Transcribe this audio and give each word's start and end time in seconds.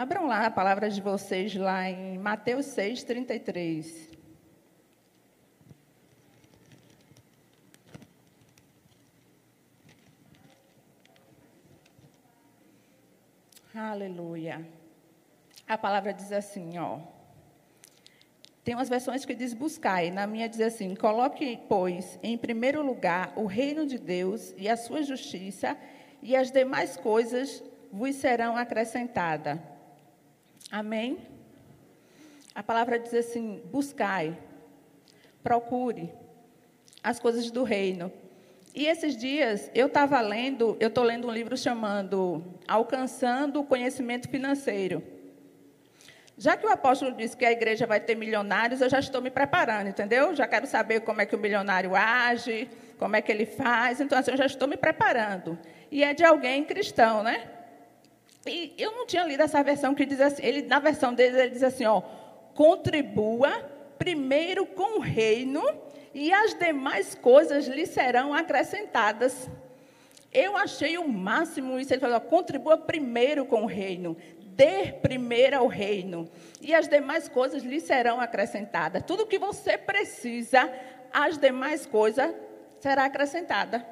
Abram 0.00 0.28
lá 0.28 0.46
a 0.46 0.50
palavra 0.52 0.88
de 0.88 1.00
vocês 1.00 1.56
lá 1.56 1.90
em 1.90 2.18
Mateus 2.18 2.66
6, 2.66 3.02
33. 3.02 4.10
Aleluia. 13.74 14.64
A 15.66 15.76
palavra 15.76 16.14
diz 16.14 16.30
assim, 16.30 16.78
ó. 16.78 17.00
Tem 18.62 18.76
umas 18.76 18.88
versões 18.88 19.24
que 19.24 19.34
diz 19.34 19.52
buscai, 19.52 20.12
na 20.12 20.28
minha 20.28 20.48
diz 20.48 20.60
assim: 20.60 20.94
coloque, 20.94 21.58
pois, 21.68 22.20
em 22.22 22.38
primeiro 22.38 22.86
lugar 22.86 23.32
o 23.34 23.46
reino 23.46 23.84
de 23.84 23.98
Deus 23.98 24.54
e 24.56 24.68
a 24.68 24.76
sua 24.76 25.02
justiça, 25.02 25.76
e 26.22 26.36
as 26.36 26.52
demais 26.52 26.96
coisas 26.96 27.64
vos 27.90 28.14
serão 28.14 28.56
acrescentadas. 28.56 29.58
Amém? 30.70 31.18
A 32.54 32.62
palavra 32.62 32.98
diz 32.98 33.14
assim: 33.14 33.62
buscai, 33.66 34.36
procure 35.42 36.12
as 37.02 37.18
coisas 37.18 37.50
do 37.50 37.62
reino. 37.62 38.12
E 38.74 38.86
esses 38.86 39.16
dias 39.16 39.70
eu 39.74 39.86
estava 39.86 40.20
lendo, 40.20 40.76
eu 40.78 40.88
estou 40.88 41.02
lendo 41.02 41.26
um 41.26 41.30
livro 41.30 41.56
chamando 41.56 42.44
Alcançando 42.66 43.60
o 43.60 43.64
Conhecimento 43.64 44.28
Financeiro. 44.28 45.02
Já 46.36 46.56
que 46.56 46.64
o 46.64 46.70
apóstolo 46.70 47.12
disse 47.12 47.36
que 47.36 47.44
a 47.44 47.50
igreja 47.50 47.86
vai 47.86 47.98
ter 47.98 48.14
milionários, 48.14 48.80
eu 48.80 48.88
já 48.88 49.00
estou 49.00 49.20
me 49.20 49.30
preparando, 49.30 49.88
entendeu? 49.88 50.34
Já 50.36 50.46
quero 50.46 50.66
saber 50.68 51.00
como 51.00 51.20
é 51.20 51.26
que 51.26 51.34
o 51.34 51.38
milionário 51.38 51.96
age, 51.96 52.68
como 52.96 53.16
é 53.16 53.22
que 53.22 53.32
ele 53.32 53.44
faz, 53.44 54.00
então 54.00 54.16
assim, 54.16 54.30
eu 54.30 54.36
já 54.36 54.46
estou 54.46 54.68
me 54.68 54.76
preparando. 54.76 55.58
E 55.90 56.04
é 56.04 56.14
de 56.14 56.24
alguém 56.24 56.64
cristão, 56.64 57.24
né? 57.24 57.57
E 58.48 58.74
eu 58.78 58.92
não 58.92 59.06
tinha 59.06 59.24
lido 59.24 59.42
essa 59.42 59.62
versão 59.62 59.94
que 59.94 60.06
diz 60.06 60.20
assim, 60.20 60.42
ele, 60.44 60.62
na 60.62 60.78
versão 60.78 61.14
dele, 61.14 61.40
ele 61.40 61.50
diz 61.50 61.62
assim, 61.62 61.84
ó, 61.84 62.00
contribua 62.54 63.50
primeiro 63.98 64.64
com 64.66 64.98
o 64.98 65.00
reino 65.00 65.62
e 66.14 66.32
as 66.32 66.54
demais 66.54 67.14
coisas 67.14 67.66
lhe 67.66 67.86
serão 67.86 68.32
acrescentadas. 68.32 69.48
Eu 70.32 70.56
achei 70.56 70.98
o 70.98 71.08
máximo 71.08 71.78
isso. 71.78 71.92
Ele 71.92 72.00
falou: 72.00 72.20
contribua 72.20 72.76
primeiro 72.76 73.46
com 73.46 73.62
o 73.62 73.66
reino, 73.66 74.16
dê 74.40 74.92
primeiro 74.92 75.58
ao 75.58 75.66
reino, 75.66 76.28
e 76.60 76.74
as 76.74 76.88
demais 76.88 77.28
coisas 77.28 77.62
lhe 77.62 77.80
serão 77.80 78.20
acrescentadas. 78.20 79.02
Tudo 79.06 79.26
que 79.26 79.38
você 79.38 79.78
precisa, 79.78 80.70
as 81.12 81.38
demais 81.38 81.86
coisas 81.86 82.34
será 82.80 83.04
acrescentada. 83.04 83.86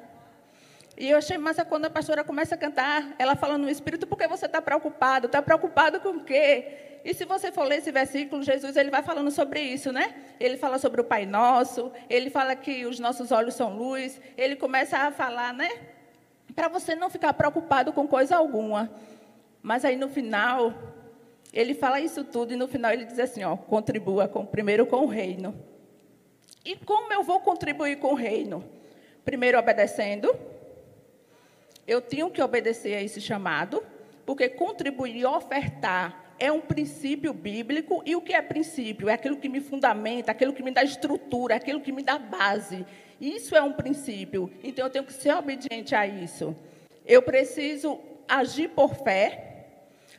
E 0.97 1.11
eu 1.11 1.17
achei 1.19 1.37
massa 1.37 1.63
quando 1.63 1.85
a 1.85 1.89
pastora 1.91 2.23
começa 2.23 2.55
a 2.55 2.57
cantar, 2.57 3.13
ela 3.19 3.35
fala 3.35 3.55
no 3.55 3.69
Espírito, 3.69 4.07
porque 4.07 4.27
você 4.27 4.47
está 4.47 4.59
preocupado? 4.59 5.27
Está 5.27 5.43
preocupado 5.43 5.99
com 5.99 6.09
o 6.09 6.23
quê? 6.23 6.99
E 7.05 7.13
se 7.13 7.23
você 7.23 7.51
for 7.51 7.65
ler 7.65 7.77
esse 7.77 7.91
versículo, 7.91 8.41
Jesus 8.41 8.75
ele 8.75 8.89
vai 8.89 9.03
falando 9.03 9.29
sobre 9.29 9.61
isso, 9.61 9.91
né? 9.91 10.15
Ele 10.39 10.57
fala 10.57 10.79
sobre 10.79 10.99
o 10.99 11.03
Pai 11.03 11.27
Nosso, 11.27 11.91
ele 12.09 12.31
fala 12.31 12.55
que 12.55 12.83
os 12.87 12.99
nossos 12.99 13.31
olhos 13.31 13.53
são 13.53 13.77
luz, 13.77 14.19
ele 14.35 14.55
começa 14.55 14.97
a 14.97 15.11
falar, 15.11 15.53
né? 15.53 15.69
Para 16.55 16.67
você 16.67 16.95
não 16.95 17.11
ficar 17.11 17.31
preocupado 17.33 17.93
com 17.93 18.07
coisa 18.07 18.35
alguma. 18.35 18.91
Mas 19.61 19.85
aí 19.85 19.95
no 19.95 20.09
final, 20.09 20.73
ele 21.53 21.75
fala 21.75 22.01
isso 22.01 22.23
tudo 22.23 22.53
e 22.53 22.55
no 22.55 22.67
final 22.67 22.91
ele 22.91 23.05
diz 23.05 23.19
assim, 23.19 23.43
ó, 23.43 23.55
contribua 23.55 24.27
com, 24.27 24.43
primeiro 24.43 24.87
com 24.87 24.97
o 24.97 25.07
reino. 25.07 25.53
E 26.65 26.75
como 26.75 27.13
eu 27.13 27.21
vou 27.21 27.39
contribuir 27.39 27.97
com 27.97 28.13
o 28.13 28.15
reino? 28.15 28.65
Primeiro 29.23 29.59
obedecendo. 29.59 30.56
Eu 31.87 32.01
tenho 32.01 32.29
que 32.29 32.41
obedecer 32.41 32.95
a 32.95 33.01
esse 33.01 33.21
chamado, 33.21 33.81
porque 34.25 34.49
contribuir 34.49 35.15
e 35.15 35.25
ofertar 35.25 36.33
é 36.37 36.51
um 36.51 36.59
princípio 36.59 37.33
bíblico, 37.33 38.03
e 38.05 38.13
o 38.13 38.21
que 38.21 38.33
é 38.33 38.41
princípio? 38.41 39.07
É 39.07 39.13
aquilo 39.13 39.37
que 39.37 39.47
me 39.47 39.61
fundamenta, 39.61 40.31
aquilo 40.31 40.51
que 40.51 40.61
me 40.61 40.69
dá 40.69 40.83
estrutura, 40.83 41.55
aquilo 41.55 41.79
que 41.79 41.93
me 41.93 42.03
dá 42.03 42.19
base. 42.19 42.85
Isso 43.21 43.55
é 43.55 43.61
um 43.61 43.71
princípio, 43.71 44.51
então 44.61 44.85
eu 44.85 44.91
tenho 44.91 45.05
que 45.05 45.13
ser 45.13 45.33
obediente 45.33 45.95
a 45.95 46.05
isso. 46.05 46.53
Eu 47.05 47.21
preciso 47.21 47.99
agir 48.27 48.67
por 48.67 48.93
fé. 48.95 49.45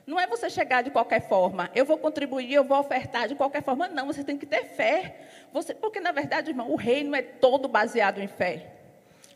Não 0.07 0.19
é 0.19 0.27
você 0.27 0.49
chegar 0.49 0.83
de 0.83 0.91
qualquer 0.91 1.28
forma, 1.28 1.71
eu 1.75 1.84
vou 1.84 1.99
contribuir, 1.99 2.55
eu 2.55 2.65
vou 2.65 2.78
ofertar 2.78 3.28
de 3.28 3.34
qualquer 3.34 3.62
forma. 3.62 3.89
Não, 3.89 4.07
você 4.07 4.25
tem 4.25 4.39
que 4.39 4.47
ter 4.47 4.65
fé. 4.65 5.17
Você, 5.53 5.75
porque, 5.75 6.01
na 6.01 6.12
verdade, 6.12 6.51
irmão, 6.51 6.71
o 6.71 6.77
reino 6.77 7.15
é 7.15 7.21
todo 7.21 7.69
baseado 7.69 8.23
em 8.23 8.27
fé. 8.27 8.78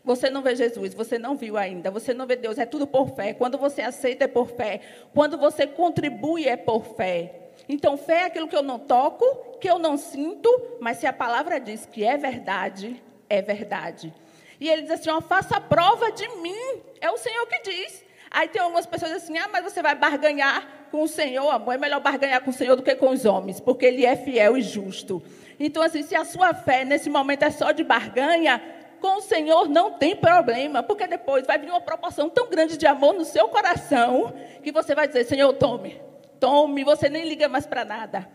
Você 0.03 0.29
não 0.29 0.41
vê 0.41 0.55
Jesus, 0.55 0.93
você 0.93 1.17
não 1.17 1.35
viu 1.35 1.57
ainda, 1.57 1.89
você 1.89 2.13
não 2.13 2.27
vê 2.27 2.35
Deus, 2.35 2.57
é 2.57 2.65
tudo 2.65 2.85
por 2.85 3.09
fé. 3.15 3.33
Quando 3.33 3.57
você 3.57 3.81
aceita 3.81 4.25
é 4.25 4.27
por 4.27 4.49
fé, 4.49 4.81
quando 5.13 5.37
você 5.37 5.65
contribui 5.65 6.45
é 6.47 6.57
por 6.57 6.83
fé. 6.83 7.51
Então, 7.69 7.95
fé 7.95 8.23
é 8.23 8.25
aquilo 8.25 8.47
que 8.47 8.55
eu 8.55 8.63
não 8.63 8.77
toco, 8.77 9.25
que 9.59 9.69
eu 9.69 9.79
não 9.79 9.95
sinto, 9.95 10.49
mas 10.81 10.97
se 10.97 11.07
a 11.07 11.13
palavra 11.13 11.59
diz 11.59 11.85
que 11.85 12.03
é 12.03 12.17
verdade, 12.17 13.01
é 13.29 13.41
verdade. 13.41 14.13
E 14.59 14.69
ele 14.69 14.81
diz 14.83 14.91
assim: 14.91 15.09
ó, 15.09 15.21
faça 15.21 15.59
prova 15.59 16.11
de 16.11 16.27
mim. 16.37 16.81
É 16.99 17.09
o 17.09 17.17
Senhor 17.17 17.45
que 17.47 17.61
diz. 17.61 18.03
Aí 18.29 18.47
tem 18.47 18.61
algumas 18.61 18.85
pessoas 18.85 19.11
assim: 19.13 19.37
ah, 19.37 19.47
mas 19.51 19.63
você 19.63 19.81
vai 19.81 19.95
barganhar 19.95 20.87
com 20.91 21.03
o 21.03 21.07
Senhor, 21.07 21.49
amor. 21.49 21.75
É 21.75 21.77
melhor 21.77 22.01
barganhar 22.01 22.41
com 22.41 22.49
o 22.49 22.53
Senhor 22.53 22.75
do 22.75 22.83
que 22.83 22.95
com 22.95 23.09
os 23.09 23.25
homens, 23.25 23.59
porque 23.59 23.85
Ele 23.85 24.05
é 24.05 24.15
fiel 24.15 24.57
e 24.57 24.61
justo. 24.61 25.23
Então, 25.59 25.81
assim, 25.81 26.03
se 26.03 26.15
a 26.15 26.25
sua 26.25 26.53
fé 26.53 26.83
nesse 26.83 27.09
momento 27.09 27.43
é 27.43 27.51
só 27.51 27.71
de 27.71 27.83
barganha, 27.83 28.61
com 29.03 29.17
o 29.17 29.21
Senhor 29.21 29.67
não 29.67 29.91
tem 29.91 30.15
problema, 30.15 30.81
porque 30.81 31.05
depois 31.05 31.45
vai 31.45 31.59
vir 31.59 31.69
uma 31.69 31.81
proporção 31.81 32.29
tão 32.29 32.49
grande 32.49 32.77
de 32.77 32.87
amor 32.87 33.13
no 33.13 33.25
seu 33.25 33.49
coração 33.49 34.33
que 34.63 34.71
você 34.71 34.95
vai 34.95 35.09
dizer: 35.09 35.25
Senhor, 35.25 35.51
tome, 35.51 36.01
tome, 36.39 36.85
você 36.85 37.09
nem 37.09 37.27
liga 37.27 37.49
mais 37.49 37.65
para 37.65 37.83
nada. 37.83 38.25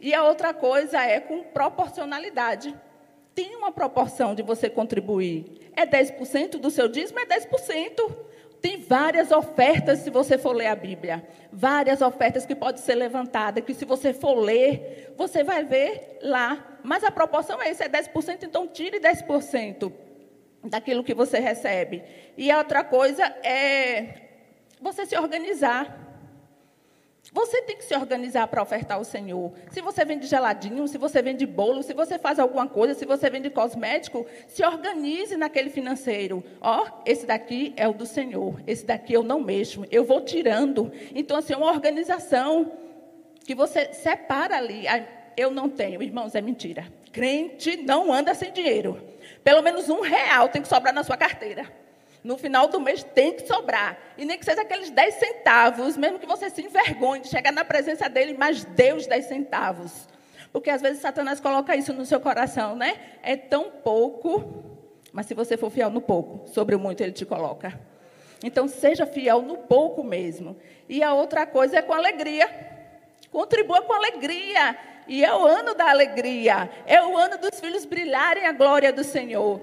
E 0.00 0.14
a 0.14 0.24
outra 0.24 0.54
coisa 0.54 0.98
é 1.02 1.20
com 1.20 1.42
proporcionalidade. 1.42 2.74
Tem 3.34 3.54
uma 3.54 3.70
proporção 3.70 4.34
de 4.34 4.42
você 4.42 4.70
contribuir. 4.70 5.70
É 5.76 5.84
10% 5.84 6.52
do 6.52 6.70
seu 6.70 6.88
dízimo? 6.88 7.20
É 7.20 7.26
10%. 7.26 8.10
Tem 8.62 8.80
várias 8.80 9.30
ofertas, 9.30 9.98
se 9.98 10.08
você 10.08 10.38
for 10.38 10.52
ler 10.52 10.68
a 10.68 10.74
Bíblia. 10.74 11.22
Várias 11.52 12.00
ofertas 12.00 12.46
que 12.46 12.54
podem 12.54 12.80
ser 12.80 12.94
levantadas, 12.94 13.62
que 13.62 13.74
se 13.74 13.84
você 13.84 14.14
for 14.14 14.34
ler, 14.34 15.12
você 15.18 15.44
vai 15.44 15.64
ver 15.64 16.18
lá 16.22 16.77
mas 16.88 17.04
a 17.04 17.10
proporção 17.10 17.60
é 17.60 17.68
essa, 17.68 17.84
é 17.84 17.88
10%, 17.88 18.44
então 18.44 18.66
tire 18.66 18.98
10% 18.98 19.92
daquilo 20.64 21.04
que 21.04 21.12
você 21.12 21.38
recebe. 21.38 22.02
E 22.34 22.50
a 22.50 22.56
outra 22.56 22.82
coisa 22.82 23.22
é 23.44 24.14
você 24.80 25.04
se 25.04 25.14
organizar. 25.14 26.06
Você 27.30 27.60
tem 27.60 27.76
que 27.76 27.84
se 27.84 27.94
organizar 27.94 28.48
para 28.48 28.62
ofertar 28.62 28.96
ao 28.96 29.04
Senhor. 29.04 29.52
Se 29.70 29.82
você 29.82 30.02
vende 30.02 30.26
geladinho, 30.26 30.88
se 30.88 30.96
você 30.96 31.20
vende 31.20 31.44
bolo, 31.44 31.82
se 31.82 31.92
você 31.92 32.18
faz 32.18 32.38
alguma 32.38 32.66
coisa, 32.66 32.94
se 32.94 33.04
você 33.04 33.28
vende 33.28 33.50
cosmético, 33.50 34.24
se 34.46 34.64
organize 34.64 35.36
naquele 35.36 35.68
financeiro. 35.68 36.42
Ó, 36.58 36.84
oh, 36.84 37.02
esse 37.04 37.26
daqui 37.26 37.74
é 37.76 37.86
o 37.86 37.92
do 37.92 38.06
Senhor, 38.06 38.58
esse 38.66 38.86
daqui 38.86 39.12
eu 39.12 39.22
não 39.22 39.42
mexo, 39.42 39.84
eu 39.90 40.04
vou 40.04 40.22
tirando. 40.22 40.90
Então, 41.14 41.36
assim, 41.36 41.52
é 41.52 41.56
uma 41.58 41.70
organização 41.70 42.72
que 43.44 43.54
você 43.54 43.92
separa 43.92 44.56
ali 44.56 44.86
eu 45.38 45.50
não 45.50 45.68
tenho. 45.68 46.02
Irmãos, 46.02 46.34
é 46.34 46.40
mentira. 46.40 46.86
Crente 47.12 47.76
não 47.76 48.12
anda 48.12 48.34
sem 48.34 48.52
dinheiro. 48.52 49.00
Pelo 49.44 49.62
menos 49.62 49.88
um 49.88 50.00
real 50.00 50.48
tem 50.48 50.60
que 50.60 50.68
sobrar 50.68 50.92
na 50.92 51.04
sua 51.04 51.16
carteira. 51.16 51.70
No 52.24 52.36
final 52.36 52.66
do 52.66 52.80
mês 52.80 53.04
tem 53.04 53.32
que 53.32 53.46
sobrar. 53.46 53.96
E 54.18 54.24
nem 54.24 54.36
que 54.36 54.44
seja 54.44 54.62
aqueles 54.62 54.90
10 54.90 55.14
centavos, 55.14 55.96
mesmo 55.96 56.18
que 56.18 56.26
você 56.26 56.50
se 56.50 56.62
envergonhe 56.62 57.22
de 57.22 57.28
chegar 57.28 57.52
na 57.52 57.64
presença 57.64 58.08
dele, 58.08 58.34
mas 58.36 58.64
Deus 58.64 59.06
10 59.06 59.24
centavos. 59.26 60.08
Porque 60.52 60.70
às 60.70 60.82
vezes 60.82 61.00
Satanás 61.00 61.40
coloca 61.40 61.76
isso 61.76 61.92
no 61.92 62.04
seu 62.04 62.20
coração, 62.20 62.74
né? 62.74 62.96
É 63.22 63.36
tão 63.36 63.70
pouco, 63.70 64.64
mas 65.12 65.26
se 65.26 65.34
você 65.34 65.56
for 65.56 65.70
fiel 65.70 65.90
no 65.90 66.00
pouco, 66.00 66.48
sobre 66.48 66.74
o 66.74 66.80
muito 66.80 67.00
ele 67.00 67.12
te 67.12 67.24
coloca. 67.24 67.78
Então 68.42 68.66
seja 68.66 69.06
fiel 69.06 69.42
no 69.42 69.58
pouco 69.58 70.02
mesmo. 70.02 70.56
E 70.88 71.02
a 71.02 71.14
outra 71.14 71.46
coisa 71.46 71.78
é 71.78 71.82
com 71.82 71.92
alegria. 71.92 72.48
Contribua 73.30 73.82
com 73.82 73.92
alegria. 73.92 74.76
E 75.08 75.24
é 75.24 75.34
o 75.34 75.46
ano 75.46 75.74
da 75.74 75.90
alegria. 75.90 76.70
É 76.86 77.02
o 77.02 77.16
ano 77.16 77.38
dos 77.38 77.58
filhos 77.58 77.84
brilharem 77.84 78.46
a 78.46 78.52
glória 78.52 78.92
do 78.92 79.02
Senhor. 79.02 79.60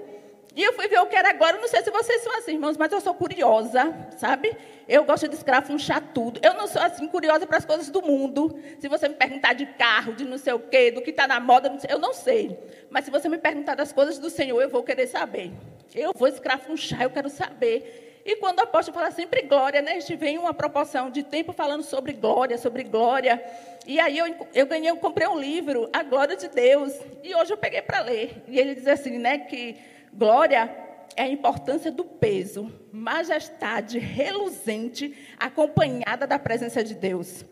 E 0.56 0.62
eu 0.62 0.72
fui 0.72 0.88
ver 0.88 0.98
o 1.00 1.06
que 1.06 1.14
era 1.14 1.28
agora. 1.28 1.58
Não 1.58 1.68
sei 1.68 1.82
se 1.82 1.90
vocês 1.90 2.22
são 2.22 2.36
assim, 2.38 2.54
irmãos, 2.54 2.78
mas 2.78 2.90
eu 2.90 3.00
sou 3.00 3.12
curiosa, 3.12 3.94
sabe? 4.16 4.56
Eu 4.88 5.04
gosto 5.04 5.28
de 5.28 5.34
escrafunchar 5.34 6.02
tudo. 6.14 6.40
Eu 6.42 6.54
não 6.54 6.66
sou 6.66 6.80
assim 6.80 7.06
curiosa 7.06 7.46
para 7.46 7.58
as 7.58 7.64
coisas 7.66 7.90
do 7.90 8.00
mundo. 8.00 8.58
Se 8.78 8.88
você 8.88 9.06
me 9.06 9.14
perguntar 9.14 9.52
de 9.52 9.66
carro, 9.66 10.14
de 10.14 10.24
não 10.24 10.38
sei 10.38 10.54
o 10.54 10.58
quê, 10.58 10.90
do 10.90 11.02
que 11.02 11.10
está 11.10 11.28
na 11.28 11.38
moda, 11.38 11.76
eu 11.88 11.98
não 11.98 12.14
sei. 12.14 12.58
Mas 12.88 13.04
se 13.04 13.10
você 13.10 13.28
me 13.28 13.36
perguntar 13.36 13.74
das 13.74 13.92
coisas 13.92 14.18
do 14.18 14.30
Senhor, 14.30 14.60
eu 14.62 14.70
vou 14.70 14.82
querer 14.82 15.06
saber. 15.06 15.52
Eu 15.94 16.12
vou 16.16 16.26
escrafunchar, 16.26 17.02
eu 17.02 17.10
quero 17.10 17.28
saber. 17.28 18.15
E 18.26 18.34
quando 18.34 18.58
o 18.58 18.62
apóstolo 18.62 18.98
fala 18.98 19.12
sempre 19.12 19.42
glória, 19.42 19.80
né? 19.80 19.92
A 19.92 20.00
gente 20.00 20.16
vem 20.16 20.36
uma 20.36 20.52
proporção 20.52 21.08
de 21.08 21.22
tempo 21.22 21.52
falando 21.52 21.84
sobre 21.84 22.12
glória, 22.12 22.58
sobre 22.58 22.82
glória. 22.82 23.40
E 23.86 24.00
aí 24.00 24.18
eu, 24.18 24.34
eu 24.52 24.66
ganhei, 24.66 24.90
eu 24.90 24.96
comprei 24.96 25.28
um 25.28 25.38
livro, 25.38 25.88
A 25.92 26.02
Glória 26.02 26.36
de 26.36 26.48
Deus. 26.48 26.92
E 27.22 27.32
hoje 27.36 27.52
eu 27.52 27.56
peguei 27.56 27.80
para 27.82 28.00
ler. 28.00 28.42
E 28.48 28.58
ele 28.58 28.74
diz 28.74 28.88
assim, 28.88 29.16
né? 29.16 29.38
Que 29.38 29.76
glória 30.12 30.68
é 31.14 31.22
a 31.22 31.28
importância 31.28 31.92
do 31.92 32.04
peso, 32.04 32.68
majestade 32.92 34.00
reluzente, 34.00 35.16
acompanhada 35.38 36.26
da 36.26 36.36
presença 36.36 36.82
de 36.82 36.96
Deus. 36.96 37.44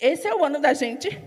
esse 0.00 0.26
é 0.26 0.34
o 0.34 0.42
ano 0.42 0.58
da 0.58 0.72
gente. 0.72 1.22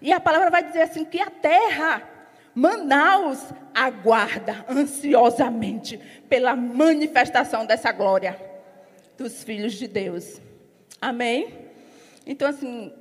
E 0.00 0.12
a 0.12 0.20
palavra 0.20 0.48
vai 0.48 0.62
dizer 0.62 0.82
assim 0.82 1.04
que 1.04 1.20
a 1.20 1.28
terra, 1.28 2.08
Manaus, 2.54 3.40
aguarda 3.74 4.64
ansiosamente 4.68 5.98
pela 6.28 6.54
manifestação 6.54 7.66
dessa 7.66 7.90
glória 7.90 8.38
dos 9.18 9.42
filhos 9.42 9.74
de 9.74 9.88
Deus. 9.88 10.40
Amém? 11.00 11.52
Então, 12.26 12.48
assim, 12.48 12.92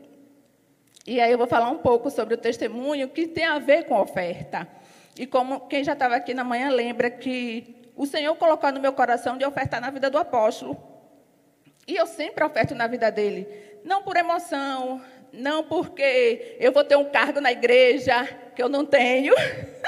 e 1.06 1.20
aí 1.20 1.32
eu 1.32 1.38
vou 1.38 1.48
falar 1.48 1.70
um 1.70 1.78
pouco 1.78 2.10
sobre 2.10 2.34
o 2.34 2.38
testemunho 2.38 3.10
que 3.10 3.28
tem 3.28 3.46
a 3.46 3.60
ver 3.60 3.86
com 3.86 4.00
oferta. 4.00 4.68
E 5.18 5.28
como 5.28 5.62
quem 5.68 5.84
já 5.84 5.94
estava 5.94 6.16
aqui 6.16 6.34
na 6.34 6.44
manhã 6.44 6.70
lembra 6.70 7.10
que 7.10 7.76
o 7.96 8.06
Senhor 8.06 8.36
colocou 8.36 8.72
no 8.72 8.80
meu 8.80 8.94
coração 8.94 9.38
de 9.38 9.46
ofertar 9.46 9.80
na 9.80 9.92
vida 9.92 10.10
do 10.10 10.18
apóstolo. 10.18 10.82
E 11.88 11.96
eu 11.96 12.08
sempre 12.08 12.44
oferto 12.44 12.74
na 12.74 12.88
vida 12.88 13.12
dele. 13.12 13.48
Não 13.84 14.02
por 14.02 14.16
emoção, 14.16 15.02
não 15.34 15.64
porque 15.64 16.56
eu 16.60 16.72
vou 16.72 16.84
ter 16.84 16.96
um 16.96 17.06
cargo 17.06 17.42
na 17.42 17.52
igreja 17.52 18.24
que 18.56 18.62
eu 18.62 18.70
não 18.70 18.86
tenho. 18.86 19.34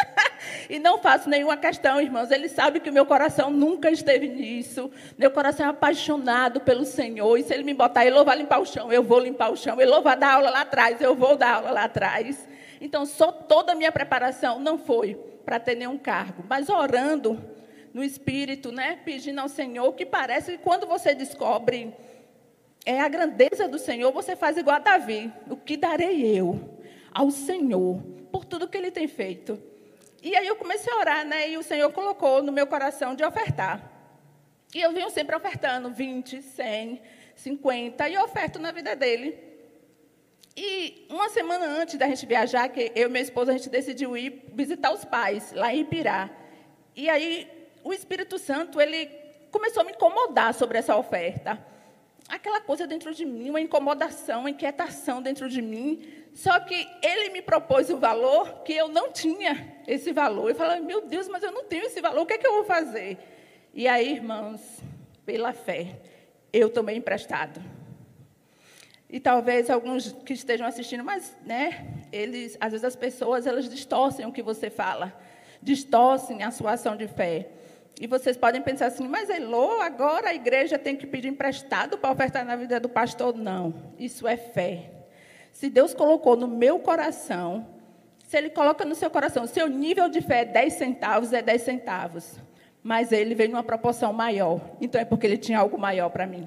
e 0.68 0.80
não 0.80 0.98
faço 0.98 1.30
nenhuma 1.30 1.56
questão, 1.56 2.02
irmãos. 2.02 2.32
Ele 2.32 2.50
sabe 2.50 2.80
que 2.80 2.90
o 2.90 2.94
meu 2.94 3.06
coração 3.06 3.52
nunca 3.52 3.92
esteve 3.92 4.28
nisso. 4.28 4.92
Meu 5.18 5.30
coração 5.30 5.68
é 5.68 5.70
apaixonado 5.70 6.62
pelo 6.62 6.84
Senhor. 6.84 7.38
E 7.38 7.44
se 7.44 7.54
ele 7.54 7.64
me 7.64 7.76
botar, 7.76 8.06
ele 8.06 8.24
vai 8.24 8.38
limpar 8.38 8.60
o 8.60 8.66
chão, 8.66 8.92
eu 8.92 9.04
vou 9.04 9.20
limpar 9.20 9.52
o 9.52 9.56
chão. 9.56 9.80
Ele 9.80 10.02
vai 10.02 10.18
dar 10.18 10.34
aula 10.34 10.50
lá 10.50 10.62
atrás, 10.62 11.00
eu 11.00 11.14
vou 11.14 11.38
dar 11.38 11.58
aula 11.58 11.70
lá 11.70 11.84
atrás. 11.84 12.48
Então, 12.82 13.06
só 13.06 13.32
toda 13.32 13.74
a 13.74 13.76
minha 13.76 13.92
preparação 13.92 14.60
não 14.60 14.78
foi 14.78 15.16
para 15.46 15.60
ter 15.60 15.76
nenhum 15.76 15.98
cargo, 15.98 16.44
mas 16.50 16.70
orando 16.70 17.40
no 17.94 18.04
Espírito, 18.04 18.72
né, 18.72 19.00
pedindo 19.06 19.40
ao 19.40 19.48
Senhor, 19.48 19.94
que 19.94 20.06
parece 20.06 20.54
que 20.54 20.58
quando 20.58 20.86
você 20.86 21.16
descobre 21.16 21.94
é 22.86 23.02
a 23.02 23.08
grandeza 23.08 23.68
do 23.68 23.80
Senhor, 23.80 24.12
você 24.12 24.36
faz 24.36 24.58
igual 24.58 24.76
a 24.76 24.80
Davi. 24.80 25.34
O 25.50 25.58
que 25.58 25.76
darei 25.76 26.38
eu 26.38 26.78
ao 27.12 27.32
Senhor 27.32 28.02
por 28.32 28.46
tudo 28.46 28.68
que 28.68 28.78
ele 28.78 28.92
tem 28.92 29.08
feito? 29.08 29.60
E 30.22 30.36
aí 30.36 30.46
eu 30.46 30.56
comecei 30.56 30.94
a 30.94 30.98
orar, 30.98 31.26
né? 31.26 31.50
E 31.50 31.58
o 31.58 31.64
Senhor 31.64 31.92
colocou 31.92 32.44
no 32.44 32.52
meu 32.52 32.68
coração 32.68 33.16
de 33.16 33.24
ofertar. 33.24 33.92
E 34.74 34.82
eu 34.82 34.92
venho 34.92 35.10
sempre 35.10 35.36
ofertando 35.36 35.90
20, 35.90 36.42
100, 36.42 37.02
50, 37.36 38.10
e 38.10 38.14
eu 38.14 38.24
oferto 38.24 38.60
na 38.60 38.72
vida 38.72 38.96
dele. 38.96 39.38
E 40.56 41.08
uma 41.10 41.30
semana 41.30 41.66
antes 41.66 41.98
da 41.98 42.08
gente 42.08 42.26
viajar, 42.26 42.70
que 42.70 42.92
eu 42.96 43.08
e 43.08 43.12
minha 43.12 43.24
esposa, 43.24 43.52
a 43.52 43.58
gente 43.58 43.70
decidiu 43.70 44.16
ir 44.16 44.46
visitar 44.54 44.94
os 44.94 45.04
pais, 45.04 45.52
lá 45.54 45.74
em 45.74 45.82
Ipirá. 45.82 46.30
E 46.96 47.10
aí 47.10 47.48
o 47.84 47.92
Espírito 47.94 48.38
Santo, 48.38 48.80
ele 48.80 49.08
começou 49.52 49.82
a 49.82 49.86
me 49.86 49.92
incomodar 49.92 50.54
sobre 50.54 50.78
essa 50.78 50.96
oferta 50.96 51.75
aquela 52.28 52.60
coisa 52.62 52.88
dentro 52.88 53.14
de 53.14 53.26
mim, 53.26 53.50
uma 53.50 53.62
incomodação, 53.62 54.42
uma 54.42 54.50
inquietação 54.50 55.22
dentro 55.22 55.48
de 55.50 55.62
mim. 55.62 56.04
Só 56.34 56.60
que 56.60 56.88
ele 57.02 57.30
me 57.30 57.42
propôs 57.42 57.90
o 57.90 57.98
valor 57.98 58.64
que 58.64 58.74
eu 58.74 58.88
não 58.88 59.12
tinha 59.12 59.82
esse 59.88 60.12
valor. 60.12 60.50
Eu 60.50 60.56
falei, 60.56 60.80
meu 60.80 61.08
Deus, 61.08 61.28
mas 61.28 61.44
eu 61.44 61.52
não 61.52 61.64
tenho 61.64 61.86
esse 61.86 62.02
valor, 62.02 62.22
o 62.22 62.26
que 62.26 62.34
é 62.34 62.38
que 62.38 62.48
eu 62.48 62.54
vou 62.54 62.66
fazer? 62.66 63.18
E 63.74 63.88
aí, 63.88 64.14
irmãos, 64.14 64.62
pela 65.26 65.54
fé, 65.54 66.00
eu 66.52 66.70
tomei 66.70 66.96
emprestado. 66.96 67.62
E 69.10 69.20
talvez 69.20 69.70
alguns 69.70 70.12
que 70.26 70.34
estejam 70.34 70.66
assistindo, 70.66 71.04
mas, 71.04 71.38
né, 71.46 72.04
eles, 72.12 72.58
às 72.60 72.72
vezes 72.72 72.84
as 72.84 72.96
pessoas, 72.96 73.46
elas 73.46 73.70
distorcem 73.70 74.26
o 74.26 74.32
que 74.32 74.42
você 74.42 74.70
fala, 74.70 75.18
distorcem 75.62 76.44
a 76.44 76.52
sua 76.52 76.74
ação 76.74 76.98
de 76.98 77.08
fé. 77.08 77.50
E 78.00 78.08
vocês 78.08 78.36
podem 78.36 78.62
pensar 78.62 78.88
assim, 78.88 79.08
mas 79.08 79.30
Elô, 79.30 79.80
agora 79.82 80.30
a 80.30 80.34
igreja 80.34 80.78
tem 80.78 80.96
que 80.96 81.08
pedir 81.08 81.30
emprestado 81.30 81.98
para 81.98 82.12
ofertar 82.12 82.46
na 82.46 82.56
vida 82.56 82.80
do 82.80 82.90
pastor? 82.90 83.36
Não, 83.36 83.74
isso 83.98 84.28
é 84.28 84.36
fé. 84.36 84.92
Se 85.52 85.70
Deus 85.70 85.94
colocou 85.94 86.36
no 86.36 86.48
meu 86.48 86.80
coração, 86.80 87.66
se 88.28 88.38
Ele 88.38 88.50
coloca 88.50 88.84
no 88.84 88.96
seu 88.96 89.10
coração, 89.10 89.48
seu 89.48 89.68
nível 89.68 90.10
de 90.10 90.20
fé 90.20 90.42
é 90.42 90.46
10 90.46 90.74
centavos, 90.74 91.32
é 91.32 91.42
10 91.42 91.62
centavos. 91.62 92.38
Mas 92.84 93.12
Ele 93.14 93.34
veio 93.34 93.52
numa 93.52 93.64
proporção 93.64 94.12
maior. 94.12 94.60
Então 94.82 95.00
é 95.00 95.06
porque 95.06 95.26
Ele 95.26 95.38
tinha 95.38 95.60
algo 95.60 95.78
maior 95.78 96.10
para 96.10 96.28
mim. 96.28 96.46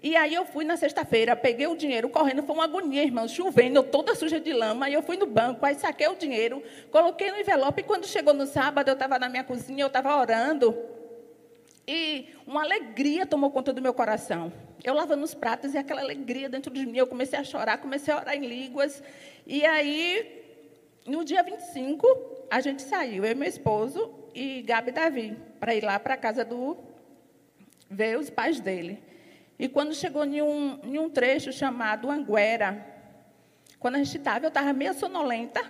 E 0.00 0.16
aí 0.16 0.32
eu 0.32 0.44
fui 0.44 0.64
na 0.64 0.76
sexta-feira, 0.76 1.34
peguei 1.34 1.66
o 1.66 1.76
dinheiro 1.76 2.08
correndo, 2.08 2.42
foi 2.44 2.54
uma 2.54 2.64
agonia, 2.64 3.02
irmão, 3.02 3.26
chovendo, 3.26 3.82
toda 3.82 4.14
suja 4.14 4.38
de 4.38 4.52
lama. 4.52 4.88
E 4.88 4.94
eu 4.94 5.02
fui 5.02 5.16
no 5.16 5.26
banco, 5.26 5.66
aí 5.66 5.74
saquei 5.74 6.06
o 6.06 6.14
dinheiro, 6.14 6.62
coloquei 6.90 7.30
no 7.32 7.38
envelope. 7.38 7.80
E 7.80 7.84
quando 7.84 8.06
chegou 8.06 8.32
no 8.32 8.46
sábado, 8.46 8.88
eu 8.88 8.94
estava 8.94 9.18
na 9.18 9.28
minha 9.28 9.42
cozinha, 9.42 9.82
eu 9.82 9.88
estava 9.88 10.16
orando. 10.16 10.76
E 11.86 12.28
uma 12.46 12.62
alegria 12.62 13.26
tomou 13.26 13.50
conta 13.50 13.72
do 13.72 13.82
meu 13.82 13.92
coração. 13.92 14.52
Eu 14.84 14.94
lavando 14.94 15.24
os 15.24 15.34
pratos 15.34 15.74
e 15.74 15.78
aquela 15.78 16.00
alegria 16.00 16.48
dentro 16.48 16.72
de 16.72 16.86
mim. 16.86 16.96
Eu 16.96 17.06
comecei 17.06 17.38
a 17.38 17.42
chorar, 17.42 17.78
comecei 17.78 18.14
a 18.14 18.18
orar 18.18 18.36
em 18.36 18.46
línguas. 18.46 19.02
E 19.44 19.64
aí, 19.64 20.44
no 21.06 21.24
dia 21.24 21.42
25, 21.42 22.06
a 22.50 22.60
gente 22.60 22.82
saiu, 22.82 23.24
eu 23.24 23.32
e 23.32 23.34
meu 23.34 23.48
esposo 23.48 24.14
e 24.32 24.62
Gabi 24.62 24.92
Davi, 24.92 25.36
para 25.58 25.74
ir 25.74 25.82
lá 25.82 25.98
para 25.98 26.14
a 26.14 26.16
casa 26.16 26.44
do. 26.44 26.76
ver 27.90 28.16
os 28.16 28.30
pais 28.30 28.60
dele. 28.60 29.07
E 29.58 29.68
quando 29.68 29.94
chegou 29.94 30.24
em 30.24 30.40
um, 30.40 30.78
em 30.84 30.98
um 30.98 31.10
trecho 31.10 31.52
chamado 31.52 32.10
Anguera, 32.10 32.86
quando 33.78 33.96
a 33.96 33.98
gente 33.98 34.16
estava, 34.16 34.44
eu 34.44 34.48
estava 34.48 34.72
meio 34.72 34.94
sonolenta. 34.94 35.60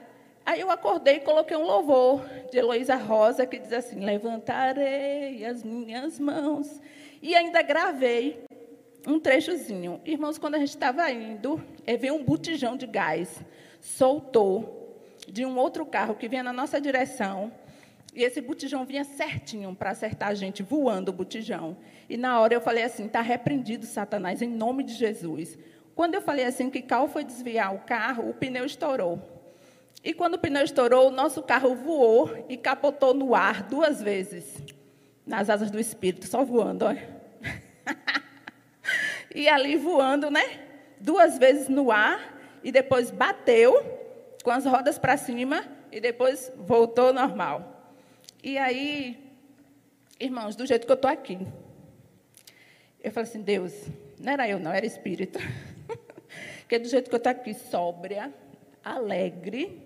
Aí 0.45 0.61
eu 0.61 0.71
acordei 0.71 1.17
e 1.17 1.21
coloquei 1.21 1.57
um 1.57 1.65
louvor 1.65 2.23
de 2.51 2.59
Heloísa 2.59 2.97
Rosa, 2.97 3.47
que 3.47 3.59
diz 3.59 3.73
assim: 3.73 4.05
Levantarei 4.05 5.45
as 5.45 5.63
minhas 5.63 6.19
mãos. 6.19 6.81
E 7.21 7.35
ainda 7.35 7.63
gravei 7.63 8.45
um 9.07 9.19
trechozinho. 9.19 10.01
Irmãos, 10.05 10.39
quando 10.39 10.57
a 10.57 10.59
gente 10.59 10.71
estava 10.71 11.11
indo, 11.11 11.63
eh, 11.87 11.97
veio 11.97 12.15
um 12.15 12.25
botijão 12.25 12.77
de 12.77 12.87
gás, 12.87 13.43
soltou 13.81 15.03
de 15.27 15.45
um 15.45 15.57
outro 15.59 15.85
carro 15.85 16.15
que 16.15 16.29
vinha 16.29 16.43
na 16.43 16.53
nossa 16.53 16.81
direção. 16.81 17.53
E 18.15 18.23
esse 18.25 18.41
botijão 18.41 18.85
vinha 18.85 19.05
certinho 19.05 19.75
para 19.75 19.91
acertar 19.91 20.31
a 20.31 20.35
gente, 20.35 20.63
voando 20.63 21.11
o 21.11 21.15
botijão. 21.15 21.77
E 22.09 22.17
na 22.17 22.41
hora 22.41 22.55
eu 22.55 22.61
falei 22.61 22.85
assim: 22.85 23.07
está 23.07 23.21
repreendido, 23.21 23.87
Satanás, 23.87 24.43
em 24.43 24.49
nome 24.49 24.83
de 24.83 24.95
Jesus. 24.95 25.59
Quando 25.95 26.15
eu 26.15 26.23
falei 26.23 26.45
assim 26.45 26.71
que 26.71 26.81
Cal 26.81 27.09
foi 27.09 27.25
desviar 27.25 27.75
o 27.75 27.81
carro, 27.81 28.29
o 28.29 28.35
pneu 28.35 28.65
estourou. 28.65 29.21
E 30.03 30.15
quando 30.15 30.35
o 30.35 30.39
pneu 30.39 30.63
estourou, 30.63 31.09
o 31.09 31.11
nosso 31.11 31.43
carro 31.43 31.75
voou 31.75 32.47
e 32.49 32.57
capotou 32.57 33.13
no 33.13 33.35
ar 33.35 33.65
duas 33.65 34.01
vezes. 34.01 34.63
Nas 35.27 35.51
asas 35.51 35.71
do 35.71 35.79
Espírito, 35.79 36.27
só 36.27 36.45
voando, 36.45 36.85
olha. 36.85 37.07
e 39.35 39.49
ali 39.49 39.77
voando, 39.77 40.31
né? 40.31 40.61
Duas 41.01 41.37
vezes 41.37 41.69
no 41.69 41.91
ar 41.91 42.39
e 42.63 42.73
depois 42.73 43.11
bateu 43.11 43.75
com 44.43 44.51
as 44.51 44.65
rodas 44.65 44.99
para 44.99 45.17
cima 45.17 45.65
e 45.93 46.01
depois 46.01 46.53
voltou 46.57 47.13
normal. 47.13 47.78
E 48.43 48.57
aí, 48.57 49.19
irmãos, 50.21 50.55
do 50.55 50.65
jeito 50.65 50.87
que 50.87 50.93
eu 50.93 50.95
estou 50.95 51.11
aqui, 51.11 51.39
eu 53.03 53.11
falei 53.11 53.29
assim, 53.29 53.43
Deus, 53.43 53.75
não 54.21 54.33
era 54.33 54.49
eu 54.49 54.61
não, 54.61 54.73
era 54.73 54.87
Espírito. 54.87 55.41
Porque 56.61 56.79
do 56.79 56.89
jeito 56.89 57.09
que 57.09 57.15
eu 57.17 57.19
estou 57.19 57.33
aqui, 57.33 57.53
sóbria, 57.53 58.33
alegre, 58.85 59.83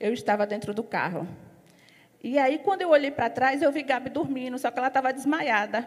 eu 0.00 0.10
estava 0.14 0.46
dentro 0.46 0.72
do 0.72 0.82
carro. 0.82 1.28
E 2.24 2.38
aí, 2.38 2.58
quando 2.60 2.80
eu 2.80 2.88
olhei 2.88 3.10
para 3.10 3.28
trás, 3.28 3.60
eu 3.60 3.70
vi 3.70 3.82
Gabi 3.82 4.08
dormindo, 4.08 4.58
só 4.58 4.70
que 4.70 4.78
ela 4.78 4.88
estava 4.88 5.12
desmaiada. 5.12 5.86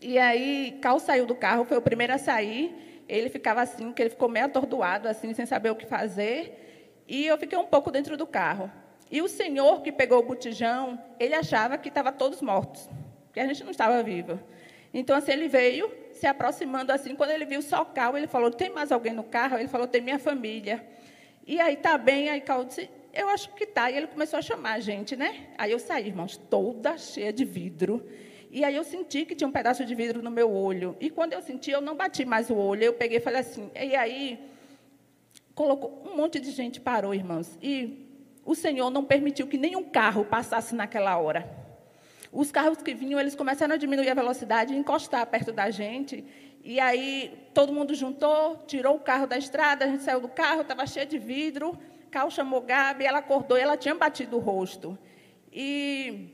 E 0.00 0.18
aí, 0.18 0.78
Cal 0.80 1.00
saiu 1.00 1.26
do 1.26 1.34
carro, 1.34 1.64
foi 1.64 1.78
o 1.78 1.82
primeiro 1.82 2.12
a 2.12 2.18
sair. 2.18 3.02
Ele 3.08 3.28
ficava 3.28 3.60
assim, 3.60 3.92
que 3.92 4.02
ele 4.02 4.10
ficou 4.10 4.28
meio 4.28 4.46
atordoado, 4.46 5.08
assim, 5.08 5.34
sem 5.34 5.46
saber 5.46 5.70
o 5.70 5.74
que 5.74 5.86
fazer. 5.86 7.02
E 7.08 7.26
eu 7.26 7.36
fiquei 7.38 7.58
um 7.58 7.66
pouco 7.66 7.90
dentro 7.90 8.16
do 8.16 8.26
carro. 8.26 8.70
E 9.10 9.22
o 9.22 9.28
senhor 9.28 9.82
que 9.82 9.92
pegou 9.92 10.18
o 10.18 10.22
botijão, 10.22 10.98
ele 11.18 11.34
achava 11.34 11.78
que 11.78 11.88
estava 11.88 12.10
todos 12.10 12.42
mortos, 12.42 12.88
que 13.32 13.38
a 13.38 13.46
gente 13.46 13.62
não 13.62 13.70
estava 13.70 14.02
vivo. 14.02 14.38
Então, 14.92 15.16
assim, 15.16 15.32
ele 15.32 15.48
veio 15.48 15.90
se 16.12 16.26
aproximando 16.26 16.90
assim. 16.90 17.14
Quando 17.14 17.30
ele 17.30 17.44
viu 17.44 17.62
só 17.62 17.84
Cal, 17.84 18.16
ele 18.16 18.26
falou: 18.26 18.50
Tem 18.50 18.70
mais 18.70 18.90
alguém 18.90 19.12
no 19.12 19.22
carro? 19.22 19.58
Ele 19.58 19.68
falou: 19.68 19.86
Tem 19.86 20.00
minha 20.00 20.18
família. 20.18 20.84
E 21.46 21.60
aí, 21.60 21.76
tá 21.76 21.96
bem? 21.96 22.28
Aí 22.28 22.40
Cal 22.40 22.64
disse: 22.64 22.88
Eu 23.12 23.28
acho 23.28 23.52
que 23.54 23.66
tá. 23.66 23.90
E 23.90 23.96
ele 23.96 24.06
começou 24.06 24.38
a 24.38 24.42
chamar 24.42 24.74
a 24.74 24.80
gente, 24.80 25.14
né? 25.14 25.48
Aí 25.56 25.70
eu 25.70 25.78
saí, 25.78 26.08
irmãos, 26.08 26.36
toda 26.36 26.96
cheia 26.98 27.32
de 27.32 27.44
vidro. 27.44 28.04
E 28.50 28.64
aí 28.64 28.74
eu 28.74 28.84
senti 28.84 29.24
que 29.26 29.34
tinha 29.34 29.46
um 29.46 29.52
pedaço 29.52 29.84
de 29.84 29.94
vidro 29.94 30.22
no 30.22 30.30
meu 30.30 30.50
olho. 30.50 30.96
E 30.98 31.10
quando 31.10 31.34
eu 31.34 31.42
senti, 31.42 31.70
eu 31.70 31.80
não 31.80 31.94
bati 31.94 32.24
mais 32.24 32.48
o 32.48 32.54
olho. 32.54 32.84
Eu 32.84 32.94
peguei 32.94 33.18
e 33.18 33.20
falei 33.20 33.40
assim. 33.40 33.70
E 33.74 33.94
aí, 33.94 34.40
colocou 35.54 36.02
um 36.06 36.16
monte 36.16 36.40
de 36.40 36.50
gente 36.50 36.80
parou, 36.80 37.14
irmãos. 37.14 37.58
E 37.62 38.05
o 38.46 38.54
Senhor 38.54 38.88
não 38.90 39.04
permitiu 39.04 39.46
que 39.46 39.58
nenhum 39.58 39.84
carro 39.84 40.24
passasse 40.24 40.74
naquela 40.74 41.18
hora. 41.18 41.46
Os 42.32 42.52
carros 42.52 42.78
que 42.78 42.94
vinham, 42.94 43.18
eles 43.18 43.34
começaram 43.34 43.74
a 43.74 43.76
diminuir 43.76 44.08
a 44.08 44.14
velocidade, 44.14 44.74
encostar 44.74 45.26
perto 45.26 45.52
da 45.52 45.68
gente. 45.70 46.24
E 46.62 46.78
aí 46.78 47.48
todo 47.52 47.72
mundo 47.72 47.94
juntou, 47.94 48.64
tirou 48.66 48.96
o 48.96 49.00
carro 49.00 49.26
da 49.26 49.36
estrada, 49.36 49.84
a 49.84 49.88
gente 49.88 50.02
saiu 50.02 50.20
do 50.20 50.28
carro, 50.28 50.62
estava 50.62 50.86
cheio 50.86 51.06
de 51.06 51.18
vidro. 51.18 51.76
Cal 52.10 52.30
chamou 52.30 52.60
Gabi, 52.60 53.04
ela 53.04 53.18
acordou 53.18 53.58
e 53.58 53.60
ela 53.60 53.76
tinha 53.76 53.94
batido 53.94 54.36
o 54.36 54.40
rosto. 54.40 54.96
E 55.52 56.30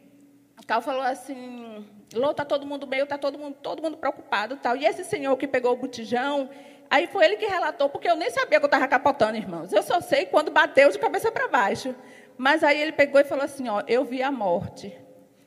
Cal 0.67 0.83
falou 0.83 1.03
assim, 1.03 1.85
Lô, 2.15 2.35
tá 2.35 2.45
todo 2.45 2.67
mundo 2.67 2.87
bem, 2.87 3.05
tá 3.07 3.17
todo 3.17 3.39
mundo, 3.39 3.57
todo 3.63 3.83
mundo 3.83 3.97
preocupado, 3.97 4.57
tal. 4.57 4.77
E 4.77 4.85
esse 4.85 5.05
senhor 5.05 5.37
que 5.37 5.49
pegou 5.49 5.73
o 5.73 5.77
botijão, 5.77 6.51
aí 6.93 7.07
foi 7.07 7.25
ele 7.25 7.37
que 7.37 7.47
relatou, 7.47 7.89
porque 7.89 8.07
eu 8.07 8.15
nem 8.15 8.29
sabia 8.29 8.59
que 8.59 8.65
eu 8.65 8.69
estava 8.69 8.87
capotando, 8.87 9.39
irmãos. 9.39 9.73
Eu 9.73 9.83
só 9.83 9.99
sei 10.03 10.27
quando 10.27 10.51
bateu 10.51 10.91
de 10.91 10.99
cabeça 10.99 11.33
para 11.33 11.49
baixo. 11.49 11.95
Mas 12.37 12.63
aí 12.63 12.79
ele 12.79 12.93
pegou 12.93 13.19
e 13.19 13.25
falou 13.25 13.45
assim, 13.47 13.67
ó, 13.67 13.83
eu 13.89 14.05
vi 14.05 14.23
a 14.23 14.31
morte. 14.31 14.95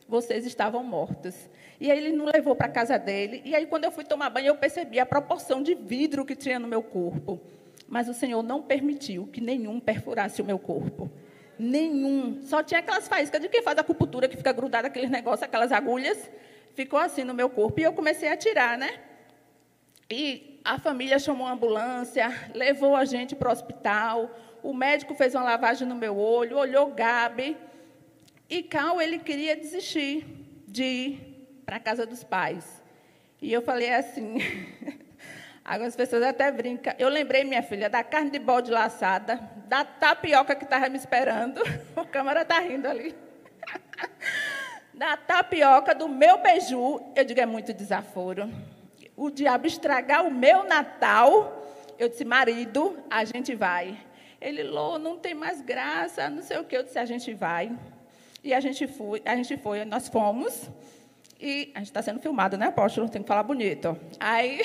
Vocês 0.08 0.44
estavam 0.44 0.84
mortos. 0.84 1.36
E 1.80 1.92
aí 1.92 1.98
ele 2.00 2.16
não 2.16 2.25
levou 2.25 2.56
para 2.56 2.66
a 2.66 2.70
casa 2.70 2.98
dele. 2.98 3.44
E 3.46 3.54
aí 3.56 3.68
quando 3.68 3.84
eu 3.84 3.92
fui 3.92 4.04
tomar 4.04 4.32
banho, 4.32 4.48
eu 4.48 4.56
percebi 4.56 5.00
a 5.00 5.06
proporção 5.06 5.62
de 5.62 5.75
vidro 5.75 6.25
que 6.25 6.36
tinha 6.36 6.58
no 6.58 6.68
meu 6.68 6.82
corpo. 6.82 7.40
Mas 7.88 8.10
o 8.10 8.14
Senhor 8.14 8.42
não 8.42 8.64
permitiu 8.64 9.28
que 9.28 9.40
nenhum 9.40 9.80
perfurasse 9.80 10.42
o 10.42 10.46
meu 10.46 10.58
corpo. 10.58 11.12
Nenhum. 11.60 12.42
Só 12.42 12.64
tinha 12.64 12.80
aquelas 12.80 13.08
faíscas 13.08 13.40
de 13.40 13.50
quem 13.50 13.62
faz 13.62 13.78
acupuntura, 13.78 14.28
que 14.28 14.36
fica 14.36 14.52
grudada 14.52 14.88
aqueles 14.88 15.12
negócios, 15.12 15.44
aquelas 15.44 15.72
agulhas. 15.72 16.30
Ficou 16.74 16.98
assim 16.98 17.24
no 17.24 17.36
meu 17.36 17.52
corpo. 17.52 17.80
E 17.80 17.84
eu 17.84 17.94
comecei 17.94 18.30
a 18.30 18.36
tirar, 18.36 18.80
né? 18.80 19.00
E 20.10 20.60
a 20.64 20.78
família 20.78 21.18
chamou 21.18 21.48
uma 21.48 21.54
ambulância, 21.54 22.52
levou 22.54 22.96
a 22.96 23.06
gente 23.06 23.36
para 23.36 23.50
o 23.50 23.52
hospital. 23.52 24.30
O 24.62 24.74
médico 24.74 25.16
fez 25.16 25.34
uma 25.34 25.44
lavagem 25.44 25.88
no 25.88 25.96
meu 25.96 26.18
olho, 26.18 26.58
olhou 26.58 26.92
Gabi. 26.92 27.58
E 28.50 28.62
Cal, 28.62 29.02
ele 29.02 29.20
queria 29.20 29.56
desistir 29.56 30.26
de 30.68 30.84
ir 30.84 31.62
para 31.66 31.78
a 31.78 31.80
casa 31.80 32.06
dos 32.06 32.24
pais. 32.24 32.84
E 33.42 33.52
eu 33.52 33.62
falei 33.62 33.94
assim. 33.94 34.38
Algumas 35.66 35.96
pessoas 35.96 36.22
até 36.22 36.52
brincam. 36.52 36.94
Eu 37.00 37.10
lembrei, 37.10 37.44
minha 37.44 37.64
filha, 37.64 37.90
da 37.90 38.04
carne 38.04 38.30
de 38.30 38.38
bode 38.38 38.70
laçada, 38.70 39.42
da 39.68 39.84
tapioca 39.84 40.54
que 40.56 40.64
estava 40.64 40.88
me 40.90 40.98
esperando. 40.98 41.60
O 41.98 42.06
câmara 42.06 42.44
está 42.44 42.60
rindo 42.60 42.88
ali. 42.88 43.16
Da 44.94 45.18
tapioca, 45.18 45.94
do 45.94 46.08
meu 46.08 46.38
beiju. 46.38 47.02
Eu 47.16 47.26
digo, 47.26 47.42
é 47.42 47.46
muito 47.46 47.74
desaforo. 47.74 48.50
O 49.18 49.30
diabo 49.30 49.66
estragar 49.66 50.26
o 50.26 50.32
meu 50.32 50.66
Natal. 50.66 51.66
Eu 51.98 52.10
disse, 52.10 52.26
marido, 52.26 52.98
a 53.10 53.24
gente 53.24 53.56
vai. 53.56 53.98
Ele, 54.42 54.64
Lô, 54.64 55.00
não 55.00 55.18
tem 55.18 55.34
mais 55.34 55.62
graça, 55.62 56.30
não 56.30 56.44
sei 56.44 56.58
o 56.58 56.66
que. 56.66 56.76
Eu 56.76 56.84
disse, 56.84 57.00
a 57.00 57.06
gente 57.06 57.34
vai. 57.34 57.72
E 58.44 58.54
a 58.54 58.60
gente 58.60 58.86
foi, 58.88 59.22
a 59.26 59.36
gente 59.36 59.56
foi, 59.58 59.86
nós 59.86 60.10
fomos. 60.10 60.70
E 61.40 61.72
a 61.74 61.80
gente 61.80 61.88
está 61.88 62.02
sendo 62.02 62.20
filmado, 62.20 62.58
né, 62.58 62.68
apóstolo? 62.68 63.10
Tem 63.10 63.22
que 63.22 63.28
falar 63.28 63.44
bonito. 63.44 63.98
Aí. 64.20 64.62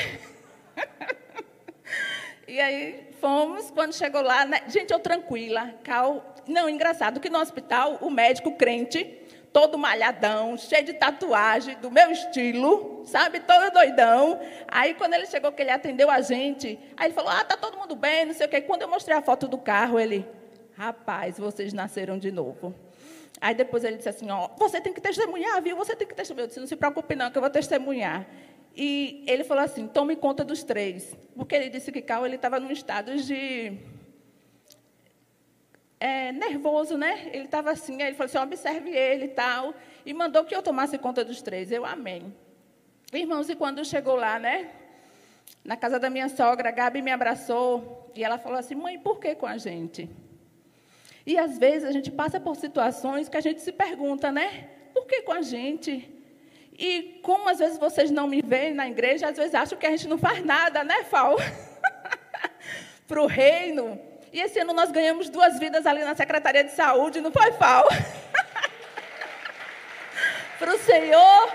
e 2.48 2.60
aí 2.60 3.08
fomos, 3.20 3.70
quando 3.70 3.94
chegou 3.94 4.22
lá, 4.22 4.44
né? 4.44 4.62
gente, 4.68 4.92
eu 4.92 4.98
tranquila, 4.98 5.74
cal... 5.84 6.34
Não, 6.46 6.68
engraçado 6.68 7.20
que 7.20 7.30
no 7.30 7.38
hospital, 7.38 7.98
o 8.00 8.10
médico 8.10 8.52
crente, 8.56 9.19
todo 9.52 9.78
malhadão, 9.78 10.56
cheio 10.56 10.84
de 10.84 10.92
tatuagem, 10.92 11.76
do 11.78 11.90
meu 11.90 12.10
estilo, 12.10 13.02
sabe, 13.04 13.40
todo 13.40 13.72
doidão. 13.72 14.40
Aí, 14.68 14.94
quando 14.94 15.14
ele 15.14 15.26
chegou, 15.26 15.52
que 15.52 15.62
ele 15.62 15.70
atendeu 15.70 16.10
a 16.10 16.20
gente, 16.20 16.78
aí 16.96 17.08
ele 17.08 17.14
falou, 17.14 17.30
ah, 17.30 17.44
tá 17.44 17.56
todo 17.56 17.76
mundo 17.76 17.96
bem, 17.96 18.26
não 18.26 18.34
sei 18.34 18.46
o 18.46 18.48
quê. 18.48 18.60
Quando 18.60 18.82
eu 18.82 18.88
mostrei 18.88 19.16
a 19.16 19.22
foto 19.22 19.48
do 19.48 19.58
carro, 19.58 19.98
ele, 19.98 20.26
rapaz, 20.76 21.38
vocês 21.38 21.72
nasceram 21.72 22.18
de 22.18 22.30
novo. 22.30 22.74
Aí 23.40 23.54
depois 23.54 23.84
ele 23.84 23.96
disse 23.96 24.08
assim, 24.08 24.30
ó, 24.30 24.48
você 24.58 24.80
tem 24.80 24.92
que 24.92 25.00
testemunhar, 25.00 25.60
viu? 25.62 25.76
Você 25.76 25.96
tem 25.96 26.06
que 26.06 26.14
testemunhar. 26.14 26.44
Eu 26.44 26.48
disse, 26.48 26.60
não 26.60 26.66
se 26.66 26.76
preocupe 26.76 27.14
não, 27.14 27.30
que 27.30 27.38
eu 27.38 27.42
vou 27.42 27.50
testemunhar. 27.50 28.26
E 28.76 29.24
ele 29.26 29.44
falou 29.44 29.64
assim: 29.64 29.86
tome 29.86 30.16
conta 30.16 30.44
dos 30.44 30.62
três. 30.62 31.14
Porque 31.34 31.54
ele 31.54 31.68
disse 31.68 31.90
que 31.90 32.00
Cal 32.00 32.26
estava 32.26 32.60
num 32.60 32.70
estado 32.70 33.16
de. 33.16 33.72
É, 36.00 36.32
nervoso, 36.32 36.96
né? 36.96 37.28
Ele 37.30 37.44
estava 37.44 37.70
assim, 37.70 38.00
ele 38.00 38.14
falou 38.14 38.24
assim: 38.24 38.38
observe 38.38 38.90
ele 38.90 39.26
e 39.26 39.28
tal. 39.28 39.74
E 40.06 40.14
mandou 40.14 40.44
que 40.44 40.56
eu 40.56 40.62
tomasse 40.62 40.96
conta 40.96 41.22
dos 41.22 41.42
três. 41.42 41.70
Eu 41.70 41.84
amém. 41.84 42.34
Irmãos, 43.12 43.50
e 43.50 43.54
quando 43.54 43.84
chegou 43.84 44.16
lá, 44.16 44.38
né? 44.38 44.70
Na 45.62 45.76
casa 45.76 45.98
da 45.98 46.08
minha 46.08 46.30
sogra, 46.30 46.70
a 46.70 46.72
Gabi 46.72 47.02
me 47.02 47.10
abraçou 47.10 48.10
e 48.16 48.24
ela 48.24 48.38
falou 48.38 48.58
assim: 48.58 48.74
mãe, 48.74 48.98
por 48.98 49.20
que 49.20 49.34
com 49.34 49.46
a 49.46 49.58
gente? 49.58 50.08
E 51.26 51.36
às 51.36 51.58
vezes 51.58 51.86
a 51.86 51.92
gente 51.92 52.10
passa 52.10 52.40
por 52.40 52.56
situações 52.56 53.28
que 53.28 53.36
a 53.36 53.42
gente 53.42 53.60
se 53.60 53.70
pergunta, 53.70 54.32
né? 54.32 54.68
Por 54.94 55.06
que 55.06 55.20
com 55.20 55.32
a 55.32 55.42
gente? 55.42 56.08
E 56.78 57.20
como 57.22 57.46
às 57.50 57.58
vezes 57.58 57.78
vocês 57.78 58.10
não 58.10 58.26
me 58.26 58.40
veem 58.40 58.72
na 58.72 58.88
igreja, 58.88 59.28
às 59.28 59.36
vezes 59.36 59.54
acham 59.54 59.78
que 59.78 59.86
a 59.86 59.90
gente 59.90 60.08
não 60.08 60.16
faz 60.16 60.42
nada, 60.42 60.82
né, 60.82 61.04
Fal? 61.04 61.36
Para 63.06 63.22
o 63.22 63.26
reino. 63.26 64.00
E 64.32 64.40
esse 64.40 64.60
ano 64.60 64.72
nós 64.72 64.90
ganhamos 64.90 65.28
duas 65.28 65.58
vidas 65.58 65.86
ali 65.86 66.04
na 66.04 66.14
Secretaria 66.14 66.62
de 66.62 66.70
Saúde, 66.72 67.20
não 67.20 67.32
foi, 67.32 67.52
Fal? 67.52 67.88
Para 70.58 70.74
o 70.74 70.78
Senhor. 70.78 71.52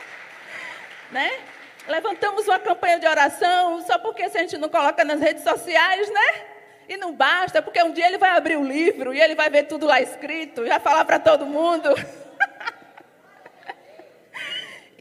né? 1.12 1.30
Levantamos 1.86 2.46
uma 2.46 2.58
campanha 2.58 2.98
de 2.98 3.06
oração, 3.06 3.82
só 3.82 3.98
porque 3.98 4.28
se 4.30 4.38
a 4.38 4.40
gente 4.42 4.56
não 4.56 4.68
coloca 4.68 5.04
nas 5.04 5.20
redes 5.20 5.42
sociais, 5.42 6.08
né? 6.10 6.46
E 6.88 6.96
não 6.96 7.14
basta, 7.14 7.60
porque 7.60 7.82
um 7.82 7.92
dia 7.92 8.06
ele 8.06 8.18
vai 8.18 8.30
abrir 8.30 8.56
o 8.56 8.64
livro 8.64 9.12
e 9.12 9.20
ele 9.20 9.34
vai 9.34 9.50
ver 9.50 9.64
tudo 9.64 9.86
lá 9.86 10.00
escrito, 10.00 10.66
já 10.66 10.80
falar 10.80 11.04
para 11.04 11.18
todo 11.18 11.46
mundo. 11.46 11.88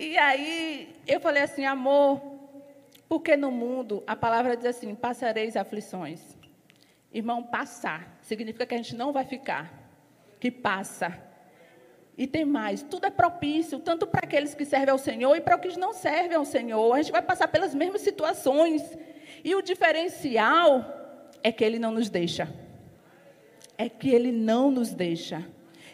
E 0.02 0.18
aí 0.18 0.96
eu 1.06 1.20
falei 1.20 1.44
assim, 1.44 1.66
amor, 1.66 2.22
porque 3.10 3.36
no 3.36 3.52
mundo 3.52 4.02
a 4.08 4.16
palavra 4.16 4.56
diz 4.56 4.68
assim: 4.68 4.96
passareis 4.96 5.58
aflições. 5.58 6.39
Irmão, 7.14 7.42
passar 7.42 8.18
significa 8.22 8.66
que 8.66 8.76
a 8.76 8.78
gente 8.78 8.96
não 8.96 9.12
vai 9.12 9.26
ficar, 9.26 9.74
que 10.40 10.52
passa. 10.52 11.18
E 12.18 12.28
tem 12.28 12.46
mais, 12.46 12.84
tudo 12.84 13.08
é 13.08 13.10
propício, 13.10 13.80
tanto 13.80 14.06
para 14.06 14.26
aqueles 14.26 14.54
que 14.54 14.66
servem 14.66 14.92
ao 14.92 14.98
Senhor 14.98 15.36
e 15.36 15.42
para 15.42 15.56
os 15.56 15.62
que 15.62 15.80
não 15.80 15.94
servem 15.94 16.36
ao 16.36 16.46
Senhor. 16.46 16.94
A 16.94 17.02
gente 17.02 17.12
vai 17.12 17.22
passar 17.22 17.48
pelas 17.48 17.74
mesmas 17.74 18.02
situações. 18.02 18.84
E 19.44 19.56
o 19.56 19.62
diferencial 19.62 20.86
é 21.42 21.52
que 21.52 21.64
Ele 21.64 21.80
não 21.80 21.92
nos 21.92 22.10
deixa. 22.10 22.54
É 23.78 23.88
que 23.88 24.10
Ele 24.10 24.32
não 24.32 24.70
nos 24.70 24.94
deixa. 24.94 25.46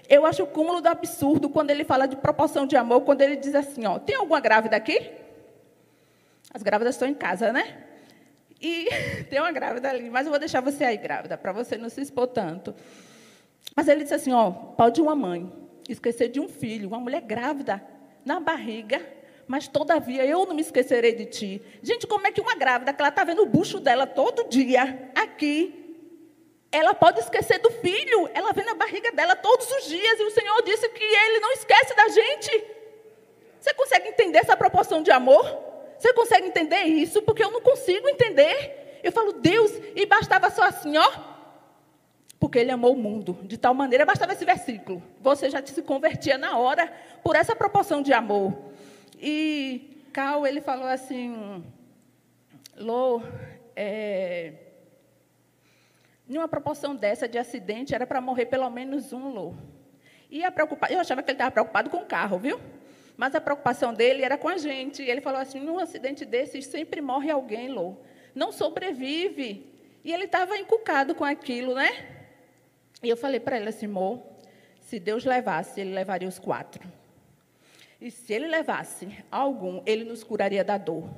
Eu 0.10 0.26
acho 0.26 0.44
o 0.44 0.48
cúmulo 0.48 0.82
do 0.82 0.88
absurdo 0.88 1.50
quando 1.50 1.72
ele 1.72 1.84
fala 1.84 2.06
de 2.06 2.16
proporção 2.16 2.68
de 2.68 2.76
amor, 2.76 3.02
quando 3.02 3.22
ele 3.22 3.36
diz 3.36 3.56
assim, 3.56 3.86
ó, 3.86 3.98
tem 3.98 4.16
alguma 4.16 4.40
grávida 4.40 4.76
aqui? 4.76 5.12
As 6.54 6.62
grávidas 6.62 6.96
estão 6.96 7.08
em 7.08 7.14
casa, 7.14 7.52
né? 7.52 7.84
E 8.62 8.88
tem 9.30 9.40
uma 9.40 9.52
grávida 9.52 9.90
ali, 9.90 10.10
mas 10.10 10.26
eu 10.26 10.32
vou 10.32 10.40
deixar 10.40 10.62
você 10.62 10.84
aí 10.84 10.98
grávida, 10.98 11.38
para 11.38 11.52
você 11.52 11.78
não 11.78 11.90
se 11.90 12.02
expor 12.02 12.28
tanto. 12.28 12.76
Mas 13.76 13.88
ele 13.88 14.04
disse 14.04 14.14
assim, 14.14 14.32
ó, 14.32 14.52
pode 14.52 15.02
uma 15.02 15.16
mãe 15.16 15.52
esquecer 15.88 16.30
de 16.30 16.40
um 16.40 16.48
filho, 16.48 16.88
uma 16.88 17.00
mulher 17.00 17.22
grávida, 17.22 17.84
na 18.24 18.40
barriga, 18.40 19.06
mas 19.48 19.68
todavia 19.68 20.26
eu 20.26 20.46
não 20.46 20.56
me 20.56 20.62
esquecerei 20.62 21.14
de 21.14 21.26
ti. 21.26 21.62
Gente, 21.84 22.08
como 22.08 22.26
é 22.26 22.32
que 22.32 22.42
uma 22.42 22.56
grávida, 22.56 22.92
que 22.92 23.02
ela 23.02 23.10
está 23.10 23.24
vendo 23.24 23.44
o 23.44 23.46
bucho 23.46 23.80
dela 23.80 24.08
todo 24.08 24.50
dia, 24.50 25.12
aqui, 25.14 25.86
ela 26.72 26.94
pode 26.94 27.20
esquecer 27.20 27.60
do 27.60 27.70
filho, 27.70 28.30
ela 28.34 28.52
vê 28.52 28.64
na 28.64 28.74
barriga 28.74 29.12
dela 29.12 29.36
todos 29.36 29.70
os 29.72 29.86
dias, 29.86 30.20
e 30.20 30.24
o 30.24 30.32
Senhor 30.32 30.62
disse 30.64 30.90
que 30.90 31.04
Ele 31.04 31.40
não 31.40 31.52
esquece 31.54 31.96
da 31.96 32.08
gente. 32.08 32.64
Você 33.62 33.74
consegue 33.74 34.10
entender 34.10 34.40
essa 34.40 34.58
proporção 34.58 35.02
de 35.02 35.12
amor? 35.12 35.46
Você 35.98 36.14
consegue 36.14 36.48
entender 36.48 36.84
isso? 36.84 37.22
Porque 37.22 37.44
eu 37.44 37.52
não 37.52 37.62
consigo 37.62 38.08
entender. 38.08 39.00
Eu 39.04 39.12
falo, 39.12 39.34
Deus, 39.34 39.72
e 39.96 40.06
bastava 40.06 40.50
só 40.50 40.64
assim, 40.64 40.98
ó. 40.98 41.12
Porque 42.40 42.60
Ele 42.60 42.72
amou 42.72 42.94
o 42.94 42.98
mundo. 42.98 43.38
De 43.44 43.58
tal 43.58 43.74
maneira, 43.74 44.06
bastava 44.06 44.34
esse 44.34 44.46
versículo. 44.46 45.02
Você 45.22 45.50
já 45.50 45.66
se 45.66 45.82
convertia 45.82 46.38
na 46.38 46.58
hora 46.58 46.92
por 47.24 47.36
essa 47.36 47.56
proporção 47.56 48.02
de 48.02 48.14
amor. 48.14 48.54
E 49.20 50.08
Cal, 50.12 50.46
ele 50.46 50.62
falou 50.62 50.88
assim, 50.88 51.64
Lô, 52.78 53.22
é, 53.76 54.54
numa 56.28 56.48
proporção 56.48 56.96
dessa 56.96 57.28
de 57.28 57.38
acidente, 57.38 57.94
era 57.94 58.08
para 58.08 58.20
morrer 58.20 58.46
pelo 58.48 58.70
menos 58.70 59.14
um 59.14 59.30
Lô. 59.30 59.54
E 60.30 60.44
a 60.44 60.52
preocupa... 60.52 60.88
eu 60.92 61.00
achava 61.00 61.22
que 61.22 61.30
ele 61.30 61.36
estava 61.36 61.52
preocupado 61.52 61.90
com 61.90 61.98
o 61.98 62.06
carro, 62.06 62.40
viu? 62.40 62.60
Mas 63.18 63.34
a 63.34 63.42
preocupação 63.42 63.94
dele 63.94 64.24
era 64.24 64.38
com 64.38 64.50
a 64.50 64.58
gente. 64.58 65.02
Ele 65.02 65.22
falou 65.22 65.40
assim: 65.40 65.60
num 65.60 65.80
acidente 65.80 66.26
desses 66.26 66.66
sempre 66.66 67.02
morre 67.02 67.32
alguém, 67.32 67.70
Lô. 67.70 67.96
Não 68.34 68.52
sobrevive. 68.52 69.74
E 70.04 70.14
ele 70.14 70.26
estava 70.26 70.58
encucado 70.58 71.16
com 71.16 71.24
aquilo, 71.24 71.74
né? 71.74 71.90
E 73.02 73.10
eu 73.10 73.18
falei 73.18 73.40
para 73.40 73.58
ele 73.58 73.70
assim, 73.70 73.86
amor, 73.86 74.22
se 74.80 75.00
Deus 75.00 75.26
levasse, 75.26 75.82
ele 75.82 75.94
levaria 75.94 76.28
os 76.28 76.40
quatro. 76.40 76.88
E 78.00 78.12
se 78.12 78.34
ele 78.34 78.48
levasse 78.48 79.08
algum, 79.32 79.82
ele 79.86 80.04
nos 80.04 80.24
curaria 80.24 80.64
da 80.64 80.78
dor. 80.78 81.10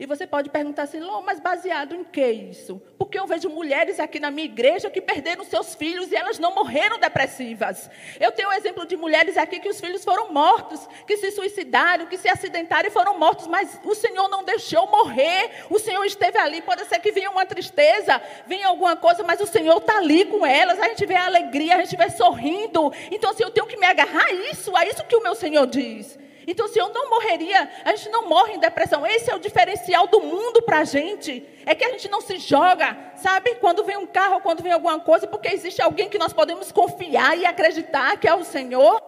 E 0.00 0.06
você 0.06 0.28
pode 0.28 0.48
perguntar 0.48 0.84
assim, 0.84 1.00
Lô, 1.00 1.20
mas 1.22 1.40
baseado 1.40 1.92
em 1.92 2.04
que 2.04 2.24
isso? 2.24 2.80
Porque 2.96 3.18
eu 3.18 3.26
vejo 3.26 3.48
mulheres 3.48 3.98
aqui 3.98 4.20
na 4.20 4.30
minha 4.30 4.44
igreja 4.44 4.88
que 4.88 5.00
perderam 5.00 5.42
seus 5.42 5.74
filhos 5.74 6.12
e 6.12 6.14
elas 6.14 6.38
não 6.38 6.54
morreram 6.54 7.00
depressivas. 7.00 7.90
Eu 8.20 8.30
tenho 8.30 8.48
um 8.48 8.52
exemplo 8.52 8.86
de 8.86 8.96
mulheres 8.96 9.36
aqui 9.36 9.58
que 9.58 9.68
os 9.68 9.80
filhos 9.80 10.04
foram 10.04 10.32
mortos, 10.32 10.86
que 11.04 11.16
se 11.16 11.32
suicidaram, 11.32 12.06
que 12.06 12.16
se 12.16 12.28
acidentaram 12.28 12.86
e 12.86 12.92
foram 12.92 13.18
mortos, 13.18 13.48
mas 13.48 13.80
o 13.82 13.92
Senhor 13.92 14.28
não 14.28 14.44
deixou 14.44 14.88
morrer. 14.88 15.64
O 15.68 15.80
Senhor 15.80 16.04
esteve 16.04 16.38
ali. 16.38 16.62
Pode 16.62 16.84
ser 16.84 17.00
que 17.00 17.10
venha 17.10 17.30
uma 17.30 17.44
tristeza, 17.44 18.22
venha 18.46 18.68
alguma 18.68 18.94
coisa, 18.94 19.24
mas 19.24 19.40
o 19.40 19.46
Senhor 19.46 19.78
está 19.78 19.96
ali 19.96 20.24
com 20.26 20.46
elas. 20.46 20.78
A 20.78 20.86
gente 20.90 21.04
vê 21.06 21.16
a 21.16 21.26
alegria, 21.26 21.74
a 21.74 21.84
gente 21.84 21.96
vê 21.96 22.08
sorrindo. 22.08 22.92
Então, 23.10 23.30
assim, 23.30 23.42
eu 23.42 23.50
tenho 23.50 23.66
que 23.66 23.76
me 23.76 23.86
agarrar 23.86 24.26
a 24.26 24.32
isso, 24.32 24.76
a 24.76 24.86
isso 24.86 25.04
que 25.06 25.16
o 25.16 25.22
meu 25.22 25.34
Senhor 25.34 25.66
diz. 25.66 26.16
Então, 26.50 26.66
se 26.66 26.78
eu 26.78 26.88
não 26.88 27.10
morreria, 27.10 27.70
a 27.84 27.94
gente 27.94 28.08
não 28.08 28.26
morre 28.26 28.54
em 28.54 28.58
depressão. 28.58 29.06
Esse 29.06 29.30
é 29.30 29.34
o 29.34 29.38
diferencial 29.38 30.06
do 30.06 30.18
mundo 30.18 30.62
para 30.62 30.78
a 30.78 30.84
gente. 30.84 31.46
É 31.66 31.74
que 31.74 31.84
a 31.84 31.90
gente 31.90 32.08
não 32.08 32.22
se 32.22 32.38
joga, 32.38 32.96
sabe? 33.16 33.56
Quando 33.56 33.84
vem 33.84 33.98
um 33.98 34.06
carro, 34.06 34.40
quando 34.40 34.62
vem 34.62 34.72
alguma 34.72 34.98
coisa, 34.98 35.26
porque 35.26 35.48
existe 35.48 35.82
alguém 35.82 36.08
que 36.08 36.16
nós 36.16 36.32
podemos 36.32 36.72
confiar 36.72 37.36
e 37.36 37.44
acreditar 37.44 38.16
que 38.16 38.26
é 38.26 38.34
o 38.34 38.44
Senhor. 38.44 39.02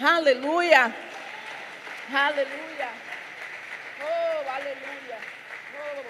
Aleluia. 0.00 0.92
Aleluia. 2.12 2.88
Oh, 4.02 4.50
aleluia. 4.50 5.18
Oh, 5.76 6.02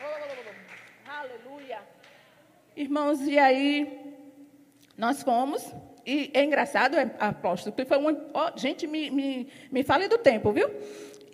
oh, 0.00 0.44
oh, 1.06 1.10
aleluia. 1.20 1.80
Irmãos, 2.74 3.20
e 3.20 3.38
aí 3.38 4.16
nós 4.96 5.22
fomos 5.22 5.70
e 6.10 6.30
é 6.32 6.42
engraçado, 6.42 6.96
é, 6.96 7.10
apóstolo, 7.20 7.76
que 7.76 7.84
foi 7.84 7.98
uma. 7.98 8.12
Oh, 8.32 8.58
gente, 8.58 8.86
me, 8.86 9.10
me, 9.10 9.46
me 9.70 9.82
fale 9.82 10.08
do 10.08 10.16
tempo, 10.16 10.50
viu? 10.50 10.66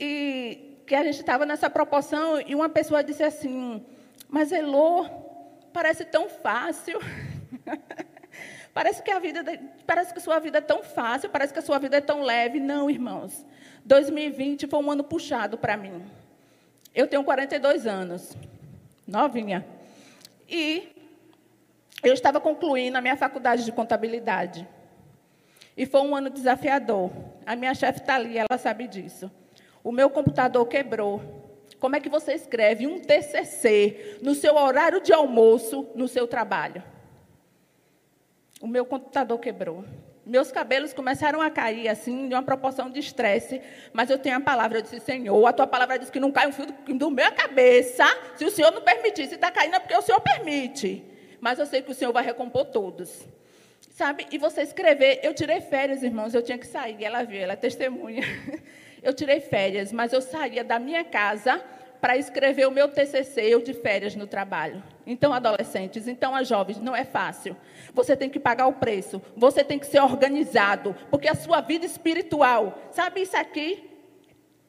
E 0.00 0.80
que 0.84 0.96
a 0.96 1.04
gente 1.04 1.20
estava 1.20 1.46
nessa 1.46 1.70
proporção 1.70 2.40
e 2.40 2.56
uma 2.56 2.68
pessoa 2.68 3.04
disse 3.04 3.22
assim: 3.22 3.86
Mas 4.28 4.50
Elô, 4.50 5.06
parece 5.72 6.04
tão 6.04 6.28
fácil. 6.28 6.98
parece 8.74 9.00
que 9.00 9.12
a 9.12 9.20
vida, 9.20 9.44
parece 9.86 10.12
que 10.12 10.18
sua 10.18 10.40
vida 10.40 10.58
é 10.58 10.60
tão 10.60 10.82
fácil, 10.82 11.30
parece 11.30 11.52
que 11.52 11.60
a 11.60 11.62
sua 11.62 11.78
vida 11.78 11.98
é 11.98 12.00
tão 12.00 12.22
leve. 12.22 12.58
Não, 12.58 12.90
irmãos. 12.90 13.46
2020 13.84 14.66
foi 14.66 14.82
um 14.82 14.90
ano 14.90 15.04
puxado 15.04 15.56
para 15.56 15.76
mim. 15.76 16.02
Eu 16.92 17.06
tenho 17.06 17.22
42 17.22 17.86
anos, 17.86 18.36
novinha. 19.06 19.64
E 20.48 20.93
eu 22.08 22.14
estava 22.14 22.40
concluindo 22.40 22.98
a 22.98 23.00
minha 23.00 23.16
faculdade 23.16 23.64
de 23.64 23.72
contabilidade. 23.72 24.66
E 25.76 25.86
foi 25.86 26.02
um 26.02 26.14
ano 26.14 26.30
desafiador. 26.30 27.10
A 27.44 27.56
minha 27.56 27.74
chefe 27.74 28.00
está 28.00 28.14
ali, 28.14 28.38
ela 28.38 28.58
sabe 28.58 28.86
disso. 28.86 29.30
O 29.82 29.90
meu 29.90 30.08
computador 30.08 30.66
quebrou. 30.66 31.20
Como 31.80 31.96
é 31.96 32.00
que 32.00 32.08
você 32.08 32.32
escreve 32.32 32.86
um 32.86 33.00
TCC 33.00 34.18
no 34.22 34.34
seu 34.34 34.54
horário 34.54 35.00
de 35.00 35.12
almoço, 35.12 35.88
no 35.94 36.06
seu 36.06 36.26
trabalho? 36.26 36.82
O 38.60 38.66
meu 38.66 38.86
computador 38.86 39.38
quebrou. 39.38 39.84
Meus 40.24 40.50
cabelos 40.50 40.94
começaram 40.94 41.42
a 41.42 41.50
cair, 41.50 41.86
assim, 41.88 42.28
de 42.28 42.34
uma 42.34 42.42
proporção 42.42 42.88
de 42.88 42.98
estresse. 42.98 43.60
Mas 43.92 44.08
eu 44.08 44.18
tenho 44.18 44.36
a 44.36 44.40
palavra, 44.40 44.78
eu 44.78 44.82
disse, 44.82 45.00
Senhor, 45.00 45.44
a 45.46 45.52
tua 45.52 45.66
palavra 45.66 45.98
diz 45.98 46.08
que 46.08 46.20
não 46.20 46.32
cai 46.32 46.46
um 46.46 46.52
fio 46.52 46.66
do, 46.66 46.94
do 46.94 47.10
meu 47.10 47.30
cabeça. 47.32 48.04
Se 48.36 48.44
o 48.44 48.50
Senhor 48.50 48.70
não 48.70 48.80
permitir, 48.80 49.26
se 49.26 49.34
está 49.34 49.50
caindo 49.50 49.74
é 49.74 49.80
porque 49.80 49.94
o 49.94 50.02
Senhor 50.02 50.20
permite 50.20 51.13
mas 51.44 51.58
eu 51.58 51.66
sei 51.66 51.82
que 51.82 51.90
o 51.90 51.94
Senhor 51.94 52.10
vai 52.10 52.24
recompor 52.24 52.64
todos. 52.64 53.28
Sabe? 53.90 54.26
E 54.32 54.38
você 54.38 54.62
escrever, 54.62 55.20
eu 55.22 55.34
tirei 55.34 55.60
férias, 55.60 56.02
irmãos, 56.02 56.32
eu 56.32 56.40
tinha 56.40 56.56
que 56.56 56.66
sair, 56.66 57.04
ela 57.04 57.22
viu, 57.22 57.38
ela 57.38 57.52
é 57.52 57.56
testemunha. 57.56 58.22
Eu 59.02 59.12
tirei 59.12 59.38
férias, 59.38 59.92
mas 59.92 60.14
eu 60.14 60.22
saía 60.22 60.64
da 60.64 60.78
minha 60.78 61.04
casa 61.04 61.62
para 62.00 62.16
escrever 62.16 62.66
o 62.66 62.70
meu 62.70 62.88
TCC, 62.88 63.42
eu 63.42 63.60
de 63.60 63.74
férias 63.74 64.16
no 64.16 64.26
trabalho. 64.26 64.82
Então, 65.06 65.30
adolescentes, 65.30 66.08
então, 66.08 66.34
as 66.34 66.48
jovens, 66.48 66.80
não 66.80 66.96
é 66.96 67.04
fácil. 67.04 67.54
Você 67.92 68.16
tem 68.16 68.30
que 68.30 68.40
pagar 68.40 68.66
o 68.66 68.72
preço, 68.72 69.20
você 69.36 69.62
tem 69.62 69.78
que 69.78 69.86
ser 69.86 70.00
organizado, 70.00 70.96
porque 71.10 71.28
a 71.28 71.34
sua 71.34 71.60
vida 71.60 71.84
espiritual, 71.84 72.78
sabe 72.90 73.20
isso 73.20 73.36
aqui? 73.36 73.93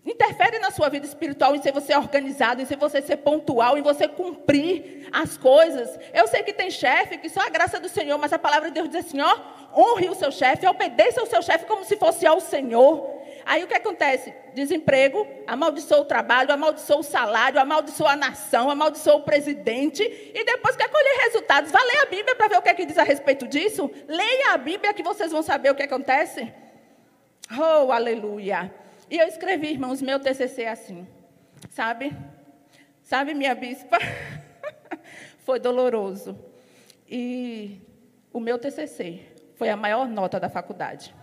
Interfere 0.06 0.60
na 0.60 0.70
sua 0.70 0.88
vida 0.88 1.06
espiritual 1.06 1.56
em 1.56 1.62
ser 1.62 1.72
você 1.72 1.96
organizado, 1.96 2.62
em 2.62 2.66
ser 2.66 2.78
você 2.78 3.02
ser 3.02 3.18
pontual, 3.18 3.78
em 3.78 3.82
você 3.82 4.08
cumprir 4.08 5.08
as 5.12 5.38
coisas. 5.38 5.98
Eu 6.14 6.28
sei 6.28 6.44
que 6.44 6.54
tem 6.54 6.70
chefe 6.70 7.18
que 7.18 7.30
só 7.30 7.42
a 7.42 7.50
graça 7.50 7.80
do 7.80 7.90
Senhor, 7.90 8.18
mas 8.18 8.32
a 8.32 8.40
palavra 8.40 8.70
de 8.70 8.76
Deus 8.76 8.90
diz 8.90 9.06
assim, 9.06 9.20
ó, 9.20 9.36
honre 9.76 10.10
o 10.10 10.16
seu 10.16 10.32
chefe, 10.32 10.68
obedeça 10.68 11.20
ao 11.20 11.26
seu 11.26 11.42
chefe 11.42 11.66
como 11.66 11.84
se 11.84 11.98
fosse 11.98 12.26
ao 12.26 12.40
Senhor. 12.40 13.16
Aí 13.46 13.64
o 13.64 13.68
que 13.68 13.76
acontece? 13.76 14.34
Desemprego, 14.56 15.28
amaldiçoa 15.46 16.00
o 16.00 16.06
trabalho, 16.06 16.52
amaldiçoa 16.52 16.98
o 16.98 17.04
salário, 17.04 17.60
amaldiçoa 17.60 18.14
a 18.14 18.16
nação, 18.16 18.72
amaldiçoa 18.72 19.18
o 19.18 19.22
presidente, 19.24 20.02
e 20.04 20.44
depois 20.44 20.76
quer 20.76 20.90
colher 20.90 21.18
resultados. 21.26 21.72
Vá 21.72 21.80
ler 21.80 22.02
a 22.02 22.06
Bíblia 22.06 22.36
para 22.36 22.48
ver 22.48 22.58
o 22.58 22.62
que 22.62 22.70
é 22.70 22.74
que 22.74 22.86
diz 22.86 22.98
a 22.98 23.04
respeito 23.04 23.48
disso. 23.48 23.92
Leia 24.08 24.54
a 24.54 24.58
Bíblia 24.58 24.94
que 24.94 25.04
vocês 25.04 25.32
vão 25.32 25.44
saber 25.44 25.70
o 25.70 25.76
que 25.76 25.84
acontece. 25.84 26.52
Oh, 27.52 27.92
aleluia. 27.92 28.74
E 29.10 29.18
eu 29.20 29.28
escrevi, 29.28 29.68
irmãos, 29.68 30.02
meu 30.02 30.20
TCC 30.20 30.66
assim, 30.66 31.08
sabe? 31.70 32.12
Sabe, 33.04 33.36
minha 33.36 33.54
bispa? 33.54 34.00
foi 35.46 35.60
doloroso. 35.60 36.36
E 37.08 37.80
o 38.34 38.40
meu 38.40 38.58
TCC 38.58 39.22
foi 39.56 39.70
a 39.70 39.78
maior 39.78 40.08
nota 40.08 40.40
da 40.40 40.50
faculdade. 40.50 41.14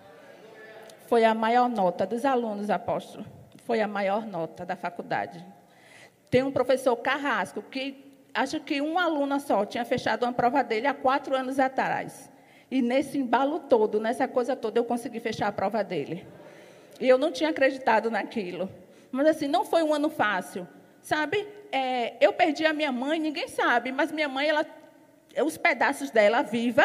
Foi 1.09 1.25
a 1.25 1.35
maior 1.35 1.69
nota 1.69 2.07
dos 2.07 2.25
alunos, 2.25 2.71
apóstolo. 2.71 3.27
Foi 3.65 3.81
a 3.81 3.89
maior 3.89 4.25
nota 4.27 4.65
da 4.65 4.77
faculdade. 4.77 5.45
Tem 6.31 6.45
um 6.45 6.53
professor 6.53 6.95
Carrasco 6.97 7.63
que 7.63 8.13
acho 8.33 8.61
que 8.61 8.81
uma 8.81 9.05
aluna 9.05 9.41
só 9.41 9.67
tinha 9.67 9.85
fechado 9.85 10.23
uma 10.23 10.33
prova 10.33 10.63
dele 10.63 10.87
há 10.87 10.95
quatro 10.95 11.35
anos 11.35 11.59
atrás. 11.59 12.31
E 12.71 12.81
nesse 12.81 13.19
embalo 13.19 13.59
todo, 13.59 13.99
nessa 13.99 14.29
coisa 14.29 14.55
toda, 14.55 14.79
eu 14.79 14.85
consegui 14.85 15.19
fechar 15.19 15.49
a 15.49 15.53
prova 15.53 15.83
dele. 15.83 16.25
E 17.01 17.09
eu 17.09 17.19
não 17.19 17.33
tinha 17.33 17.51
acreditado 17.51 18.11
naquilo. 18.11 18.71
Mas 19.11 19.27
assim, 19.27 19.47
não 19.47 19.65
foi 19.65 19.83
um 19.83 19.93
ano 19.93 20.09
fácil. 20.09 20.67
Sabe? 21.03 21.47
É, 21.71 22.15
eu 22.21 22.33
perdi 22.33 22.65
a 22.65 22.73
minha 22.73 22.93
mãe, 22.93 23.19
ninguém 23.19 23.49
sabe, 23.49 23.91
mas 23.91 24.13
minha 24.13 24.29
mãe, 24.29 24.49
ela, 24.49 24.65
os 25.45 25.57
pedaços 25.57 26.11
dela 26.11 26.43
viva, 26.43 26.85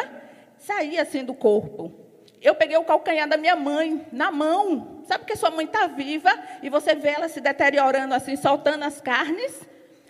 saíam 0.56 1.00
assim 1.00 1.24
do 1.24 1.34
corpo. 1.34 1.92
Eu 2.40 2.54
peguei 2.54 2.76
o 2.76 2.84
calcanhar 2.84 3.28
da 3.28 3.36
minha 3.36 3.56
mãe 3.56 4.06
na 4.12 4.30
mão. 4.30 5.02
Sabe 5.04 5.24
que 5.24 5.36
sua 5.36 5.50
mãe 5.50 5.66
está 5.66 5.86
viva 5.86 6.30
e 6.62 6.68
você 6.68 6.94
vê 6.94 7.08
ela 7.08 7.28
se 7.28 7.40
deteriorando 7.40 8.14
assim, 8.14 8.36
soltando 8.36 8.84
as 8.84 9.00
carnes? 9.00 9.60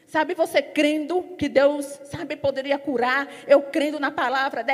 Sabe, 0.09 0.33
você 0.33 0.63
crendo 0.63 1.23
que 1.37 1.51
Deus, 1.51 1.85
sabe, 2.05 2.35
poderia 2.35 2.79
curar, 2.79 3.29
eu 3.47 3.61
crendo 3.61 4.01
na 4.01 4.11
palavra, 4.11 4.65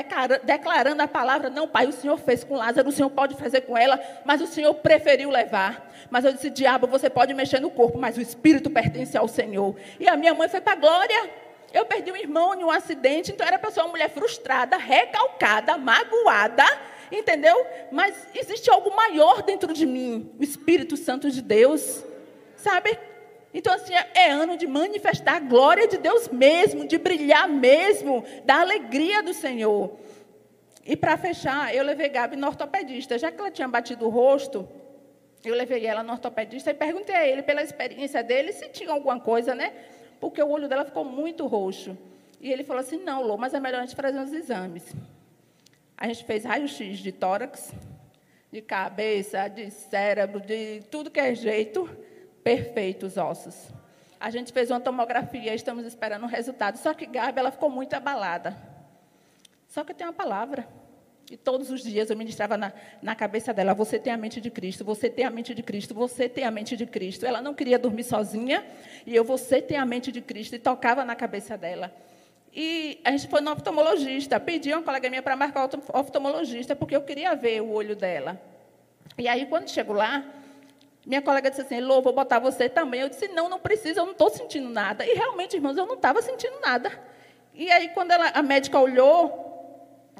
declarando 0.44 1.02
a 1.02 1.08
palavra, 1.08 1.50
não, 1.50 1.66
Pai, 1.66 1.88
o 1.88 1.92
Senhor 1.92 2.16
fez 2.18 2.44
com 2.44 2.54
Lázaro, 2.54 2.88
o 2.88 2.92
Senhor 2.92 3.10
pode 3.10 3.34
fazer 3.34 3.62
com 3.62 3.76
ela, 3.76 4.00
mas 4.24 4.40
o 4.40 4.46
Senhor 4.46 4.72
preferiu 4.74 5.30
levar. 5.30 5.92
Mas 6.08 6.24
eu 6.24 6.32
disse, 6.32 6.50
diabo, 6.50 6.86
você 6.86 7.10
pode 7.10 7.34
mexer 7.34 7.58
no 7.58 7.68
corpo, 7.68 7.98
mas 7.98 8.16
o 8.16 8.20
espírito 8.20 8.70
pertence 8.70 9.18
ao 9.18 9.26
Senhor. 9.26 9.74
E 9.98 10.08
a 10.08 10.16
minha 10.16 10.32
mãe 10.34 10.48
foi 10.48 10.60
para 10.60 10.74
a 10.74 10.76
glória. 10.76 11.30
Eu 11.72 11.84
perdi 11.84 12.12
um 12.12 12.16
irmão 12.16 12.54
em 12.54 12.62
um 12.62 12.70
acidente, 12.70 13.32
então 13.32 13.44
era 13.44 13.58
para 13.58 13.72
ser 13.72 13.80
uma 13.80 13.88
mulher 13.88 14.10
frustrada, 14.10 14.76
recalcada, 14.76 15.76
magoada, 15.76 16.64
entendeu? 17.10 17.66
Mas 17.90 18.14
existe 18.36 18.70
algo 18.70 18.94
maior 18.94 19.42
dentro 19.42 19.72
de 19.72 19.84
mim, 19.84 20.30
o 20.38 20.44
Espírito 20.44 20.96
Santo 20.96 21.28
de 21.28 21.42
Deus, 21.42 22.04
sabe? 22.54 22.96
Então, 23.54 23.72
assim, 23.72 23.94
é, 23.94 24.10
é 24.14 24.30
ano 24.32 24.56
de 24.56 24.66
manifestar 24.66 25.36
a 25.36 25.38
glória 25.38 25.86
de 25.86 25.96
Deus 25.96 26.28
mesmo, 26.28 26.88
de 26.88 26.98
brilhar 26.98 27.48
mesmo, 27.48 28.24
da 28.44 28.60
alegria 28.60 29.22
do 29.22 29.32
Senhor. 29.32 29.96
E 30.84 30.96
para 30.96 31.16
fechar, 31.16 31.72
eu 31.72 31.84
levei 31.84 32.08
Gabi 32.08 32.34
no 32.34 32.48
ortopedista. 32.48 33.16
Já 33.16 33.30
que 33.30 33.38
ela 33.38 33.52
tinha 33.52 33.68
batido 33.68 34.06
o 34.06 34.10
rosto, 34.10 34.68
eu 35.44 35.54
levei 35.54 35.86
ela 35.86 36.02
no 36.02 36.12
ortopedista 36.12 36.72
e 36.72 36.74
perguntei 36.74 37.14
a 37.14 37.26
ele, 37.26 37.44
pela 37.44 37.62
experiência 37.62 38.24
dele, 38.24 38.52
se 38.52 38.68
tinha 38.70 38.90
alguma 38.90 39.20
coisa, 39.20 39.54
né? 39.54 39.72
Porque 40.18 40.42
o 40.42 40.48
olho 40.48 40.68
dela 40.68 40.84
ficou 40.84 41.04
muito 41.04 41.46
roxo. 41.46 41.96
E 42.40 42.52
ele 42.52 42.64
falou 42.64 42.80
assim: 42.80 42.98
não, 42.98 43.22
Lô, 43.22 43.36
mas 43.36 43.54
é 43.54 43.60
melhor 43.60 43.78
a 43.78 43.86
gente 43.86 43.94
fazer 43.94 44.18
uns 44.18 44.32
exames. 44.32 44.92
A 45.96 46.08
gente 46.08 46.24
fez 46.24 46.44
raio-x 46.44 46.98
de 46.98 47.12
tórax, 47.12 47.72
de 48.50 48.60
cabeça, 48.60 49.46
de 49.46 49.70
cérebro, 49.70 50.40
de 50.40 50.82
tudo 50.90 51.08
que 51.08 51.20
é 51.20 51.34
jeito 51.36 51.88
perfeitos 52.44 53.16
ossos. 53.16 53.72
A 54.20 54.30
gente 54.30 54.52
fez 54.52 54.70
uma 54.70 54.78
tomografia, 54.78 55.54
estamos 55.54 55.84
esperando 55.84 56.24
o 56.24 56.28
resultado. 56.28 56.76
Só 56.76 56.94
que 56.94 57.06
Gabi, 57.06 57.38
ela 57.38 57.50
ficou 57.50 57.70
muito 57.70 57.94
abalada. 57.94 58.56
Só 59.66 59.82
que 59.82 59.92
tem 59.92 60.06
uma 60.06 60.12
palavra. 60.12 60.68
E 61.30 61.38
todos 61.38 61.70
os 61.70 61.82
dias 61.82 62.10
eu 62.10 62.16
ministrava 62.16 62.56
na, 62.56 62.72
na 63.02 63.14
cabeça 63.14 63.52
dela: 63.52 63.72
você 63.72 63.98
tem 63.98 64.12
a 64.12 64.16
mente 64.16 64.40
de 64.40 64.50
Cristo, 64.50 64.84
você 64.84 65.08
tem 65.08 65.24
a 65.24 65.30
mente 65.30 65.54
de 65.54 65.62
Cristo, 65.62 65.94
você 65.94 66.28
tem 66.28 66.44
a 66.44 66.50
mente 66.50 66.76
de 66.76 66.86
Cristo. 66.86 67.24
Ela 67.24 67.40
não 67.40 67.54
queria 67.54 67.78
dormir 67.78 68.04
sozinha, 68.04 68.64
e 69.06 69.16
eu, 69.16 69.24
você 69.24 69.60
tem 69.62 69.78
a 69.78 69.86
mente 69.86 70.12
de 70.12 70.20
Cristo, 70.20 70.54
e 70.54 70.58
tocava 70.58 71.04
na 71.04 71.16
cabeça 71.16 71.56
dela. 71.56 71.90
E 72.52 73.00
a 73.04 73.10
gente 73.10 73.26
foi 73.26 73.40
no 73.40 73.50
oftalmologista, 73.50 74.38
pedi 74.38 74.72
uma 74.72 74.82
colega 74.82 75.08
minha 75.08 75.22
para 75.22 75.34
marcar 75.34 75.68
o 75.68 75.98
oftalmologista, 75.98 76.76
porque 76.76 76.94
eu 76.94 77.02
queria 77.02 77.34
ver 77.34 77.62
o 77.62 77.72
olho 77.72 77.96
dela. 77.96 78.40
E 79.18 79.26
aí, 79.26 79.46
quando 79.46 79.68
chego 79.68 79.92
lá, 79.92 80.24
Minha 81.06 81.20
colega 81.20 81.50
disse 81.50 81.62
assim, 81.62 81.76
Elô, 81.76 82.00
vou 82.00 82.12
botar 82.12 82.38
você 82.38 82.68
também. 82.68 83.02
Eu 83.02 83.08
disse, 83.08 83.28
não, 83.28 83.48
não 83.48 83.58
precisa, 83.58 84.00
eu 84.00 84.06
não 84.06 84.12
estou 84.12 84.30
sentindo 84.30 84.68
nada. 84.70 85.04
E 85.06 85.14
realmente, 85.14 85.56
irmãos, 85.56 85.76
eu 85.76 85.86
não 85.86 85.94
estava 85.94 86.22
sentindo 86.22 86.58
nada. 86.60 86.90
E 87.52 87.70
aí, 87.70 87.88
quando 87.90 88.10
ela, 88.10 88.30
a 88.30 88.42
médica 88.42 88.78
olhou, 88.78 89.44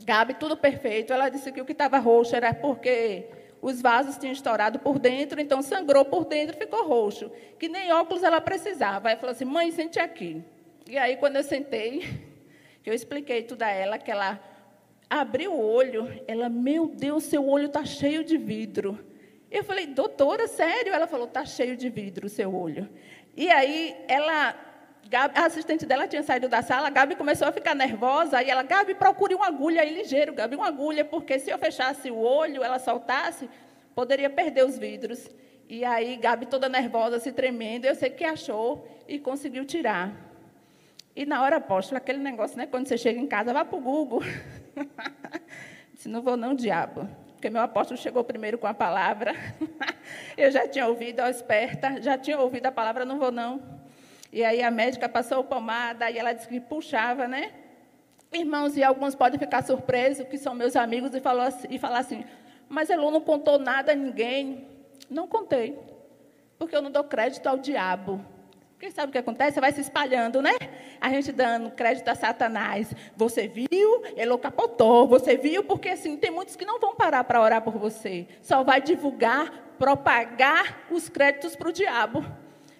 Gabi, 0.05 0.35
tudo 0.35 0.57
perfeito, 0.57 1.13
ela 1.13 1.29
disse 1.29 1.51
que 1.51 1.61
o 1.61 1.65
que 1.65 1.73
estava 1.73 1.99
roxo 1.99 2.37
era 2.37 2.53
porque 2.53 3.27
os 3.63 3.81
vasos 3.81 4.19
tinham 4.19 4.33
estourado 4.33 4.79
por 4.79 4.99
dentro, 4.99 5.41
então 5.41 5.63
sangrou 5.63 6.05
por 6.05 6.27
dentro, 6.27 6.57
ficou 6.57 6.87
roxo. 6.87 7.31
Que 7.59 7.67
nem 7.67 7.91
óculos 7.93 8.23
ela 8.23 8.41
precisava. 8.41 9.09
Aí 9.09 9.17
falou 9.17 9.33
assim, 9.33 9.47
mãe, 9.47 9.71
sente 9.71 9.99
aqui. 9.99 10.45
E 10.87 10.99
aí, 10.99 11.17
quando 11.17 11.37
eu 11.37 11.43
sentei, 11.43 12.01
que 12.85 12.91
eu 12.91 12.95
expliquei 12.95 13.43
tudo 13.43 13.63
a 13.63 13.71
ela, 13.71 13.97
que 13.97 14.11
ela 14.11 14.39
abriu 15.09 15.55
o 15.55 15.65
olho, 15.65 16.23
ela, 16.29 16.51
meu 16.51 16.89
Deus, 16.89 17.25
seu 17.25 17.49
olho 17.49 17.67
está 17.67 17.87
cheio 17.87 18.23
de 18.23 18.37
vidro. 18.37 18.99
Eu 19.55 19.63
falei, 19.63 19.87
doutora, 19.87 20.49
sério? 20.49 20.93
Ela 20.93 21.07
falou, 21.07 21.29
está 21.29 21.45
cheio 21.45 21.77
de 21.77 21.89
vidro 21.89 22.27
o 22.27 22.29
seu 22.29 22.53
olho. 22.53 22.91
E 23.37 23.49
aí, 23.49 23.95
ela, 24.09 24.53
a 25.13 25.47
assistente 25.47 25.87
dela 25.87 26.09
tinha 26.09 26.25
saído 26.25 26.49
da 26.49 26.61
sala, 26.61 26.89
a 26.89 26.91
Gabi 26.91 27.15
começou 27.15 27.47
a 27.47 27.53
ficar 27.53 27.73
nervosa, 27.73 28.43
e 28.43 28.51
ela, 28.51 28.65
Gabi, 28.65 28.97
procure 28.97 29.33
uma 29.33 29.47
agulha 29.47 29.83
aí 29.83 29.95
ligeiro, 29.95 30.35
Gabi, 30.35 30.57
uma 30.57 30.67
agulha, 30.67 31.05
porque 31.05 31.39
se 31.39 31.51
eu 31.51 31.57
fechasse 31.57 32.11
o 32.11 32.19
olho, 32.19 32.65
ela 32.65 32.81
soltasse, 32.81 33.49
poderia 33.95 34.29
perder 34.29 34.65
os 34.65 34.77
vidros. 34.77 35.31
E 35.69 35.85
aí, 35.85 36.17
Gabi 36.17 36.47
toda 36.47 36.69
nervosa, 36.69 37.21
se 37.21 37.31
tremendo, 37.31 37.85
eu 37.85 37.95
sei 37.95 38.11
que 38.11 38.25
achou 38.25 38.85
e 39.07 39.21
conseguiu 39.21 39.65
tirar. 39.65 40.13
E 41.15 41.25
na 41.25 41.41
hora 41.45 41.59
apóstola, 41.59 41.99
aquele 41.99 42.19
negócio, 42.19 42.59
né? 42.59 42.67
Quando 42.67 42.89
você 42.89 42.99
chega 42.99 43.21
em 43.21 43.27
casa, 43.29 43.53
vá 43.53 43.65
para 43.65 43.79
o 43.79 43.81
Google. 43.81 44.21
Disse, 45.95 46.09
não 46.09 46.23
vou 46.23 46.37
não, 46.37 46.57
diabo. 46.57 47.09
Porque 47.45 47.53
meu 47.53 47.61
apóstolo 47.61 48.01
chegou 48.01 48.25
primeiro 48.25 48.57
com 48.57 48.67
a 48.67 48.73
palavra. 48.73 49.35
Eu 50.35 50.51
já 50.51 50.67
tinha 50.67 50.87
ouvido, 50.87 51.21
ó, 51.21 51.29
esperta, 51.29 52.01
já 52.01 52.17
tinha 52.17 52.39
ouvido 52.39 52.65
a 52.65 52.73
palavra, 52.73 53.05
não 53.05 53.19
vou 53.19 53.31
não. 53.31 53.63
E 54.33 54.43
aí 54.43 54.63
a 54.63 54.71
médica 54.71 55.11
passou 55.11 55.45
pomada, 55.45 56.11
e 56.11 56.17
ela 56.17 56.33
disse 56.33 56.49
que 56.49 56.59
puxava, 56.59 57.29
né? 57.29 57.53
Irmãos, 58.33 58.79
e 58.79 58.83
alguns 58.83 59.15
podem 59.15 59.39
ficar 59.39 59.63
surpresos, 59.63 60.27
que 60.27 60.39
são 60.39 60.55
meus 60.55 60.75
amigos, 60.75 61.15
e, 61.15 61.21
falou 61.21 61.43
assim, 61.43 61.69
e 61.69 61.79
falar 61.79 61.99
assim, 61.99 62.25
mas 62.67 62.89
Elô 62.89 63.11
não 63.11 63.21
contou 63.21 63.59
nada 63.59 63.93
a 63.93 63.95
ninguém. 63.95 64.67
Não 65.11 65.29
contei, 65.29 65.79
porque 66.59 66.75
eu 66.75 66.81
não 66.81 66.91
dou 66.91 67.05
crédito 67.05 67.47
ao 67.47 67.59
diabo. 67.59 68.25
Sabe 68.91 69.09
o 69.09 69.13
que 69.13 69.19
acontece? 69.19 69.55
Você 69.55 69.61
vai 69.61 69.73
se 69.73 69.81
espalhando, 69.81 70.43
né? 70.43 70.53
A 71.01 71.09
gente 71.09 71.33
dando 71.33 71.71
crédito 71.71 72.09
a 72.09 72.15
Satanás. 72.15 72.93
Você 73.17 73.49
viu? 73.49 74.03
Ele 74.17 74.39
capotou. 74.39 75.07
Você 75.09 75.37
viu? 75.37 75.65
Porque 75.65 75.89
assim, 75.89 76.17
tem 76.17 76.31
muitos 76.31 76.57
que 76.57 76.65
não 76.65 76.79
vão 76.81 76.95
parar 76.95 77.25
para 77.25 77.41
orar 77.41 77.63
por 77.63 77.79
você. 77.79 78.27
Só 78.43 78.63
vai 78.63 78.81
divulgar, 78.81 79.75
propagar 79.79 80.87
os 80.91 81.09
créditos 81.09 81.57
para 81.57 81.69
o 81.69 81.73
diabo. 81.73 82.25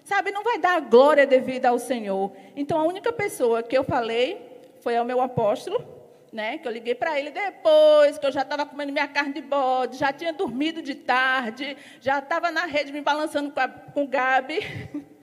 Sabe? 0.05 0.31
Não 0.31 0.43
vai 0.43 0.59
dar 0.59 0.77
a 0.77 0.81
glória 0.81 1.27
devida 1.27 1.71
ao 1.71 1.79
Senhor. 1.79 2.33
Então, 2.55 2.79
a 2.79 2.85
única 2.85 3.13
pessoa 3.13 3.63
que 3.63 3.77
eu 3.77 3.83
falei 3.83 4.61
foi 4.81 4.97
ao 4.97 5.05
meu 5.05 5.21
apóstolo, 5.21 5.83
né? 6.31 6.59
Que 6.59 6.69
eu 6.69 6.73
liguei 6.73 6.95
para 6.95 7.19
ele 7.19 7.31
depois, 7.31 8.19
que 8.19 8.27
eu 8.27 8.33
já 8.33 8.43
estava 8.43 8.67
comendo 8.67 8.93
minha 8.93 9.09
carne 9.09 9.33
de 9.33 9.41
bode, 9.41 9.97
já 9.97 10.13
tinha 10.13 10.33
dormido 10.33 10.83
de 10.83 10.95
tarde, 10.95 11.77
já 12.01 12.19
estava 12.19 12.51
na 12.51 12.67
rede 12.67 12.93
me 12.93 13.01
balançando 13.01 13.53
com 13.95 14.05
o 14.05 14.09
Gabi. 14.09 14.61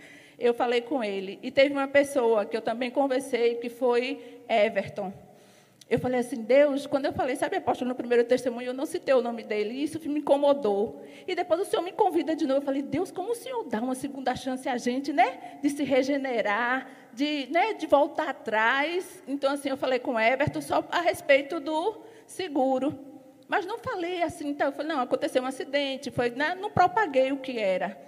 eu 0.42 0.54
falei 0.54 0.82
com 0.82 1.04
ele. 1.04 1.40
E 1.42 1.52
teve 1.52 1.72
uma 1.74 1.88
pessoa 1.88 2.46
que 2.46 2.58
eu 2.58 2.62
também 2.62 2.90
conversei, 2.90 3.56
que 3.56 3.70
foi 3.70 4.42
Everton. 4.50 5.14
Eu 5.90 6.00
falei 6.00 6.22
assim, 6.22 6.42
Deus, 6.42 6.88
quando 6.88 7.06
eu 7.06 7.12
falei, 7.12 7.36
sabe, 7.36 7.58
apóstolo, 7.58 7.90
no 7.90 7.96
primeiro 7.96 8.24
testemunho, 8.24 8.68
eu 8.68 8.74
não 8.74 8.86
citei 8.86 9.14
o 9.14 9.22
nome 9.22 9.44
dele, 9.44 9.74
e 9.74 9.84
isso 9.84 10.00
me 10.10 10.20
incomodou. 10.20 11.04
E 11.28 11.36
depois 11.36 11.60
o 11.60 11.66
Senhor 11.66 11.84
me 11.84 11.92
convida 11.92 12.34
de 12.34 12.48
novo. 12.48 12.62
Eu 12.62 12.66
falei, 12.66 12.82
Deus, 12.82 13.12
como 13.12 13.32
o 13.32 13.36
Senhor 13.36 13.66
dá 13.66 13.82
uma 13.82 13.94
segunda 13.94 14.34
chance 14.34 14.70
a 14.70 14.78
gente, 14.78 15.12
né? 15.12 15.60
De 15.62 15.70
se 15.70 15.84
regenerar, 15.84 16.88
de, 17.14 17.50
né, 17.52 17.74
de 17.74 17.88
voltar 17.88 18.30
atrás. 18.30 19.22
Então, 19.28 19.52
assim, 19.52 19.68
eu 19.68 19.76
falei 19.76 20.00
com 20.00 20.18
Everton 20.18 20.62
só 20.62 20.82
a 20.90 21.02
respeito 21.02 21.60
do 21.60 22.02
seguro. 22.26 22.98
Mas 23.50 23.66
não 23.66 23.78
falei 23.78 24.24
assim, 24.24 24.48
então, 24.48 24.68
eu 24.68 24.72
falei, 24.72 24.96
não, 24.96 25.02
aconteceu 25.02 25.44
um 25.44 25.46
acidente, 25.46 26.10
foi, 26.10 26.30
né, 26.30 26.56
não 26.56 26.72
propaguei 26.72 27.34
o 27.34 27.38
que 27.38 27.60
era. 27.60 28.00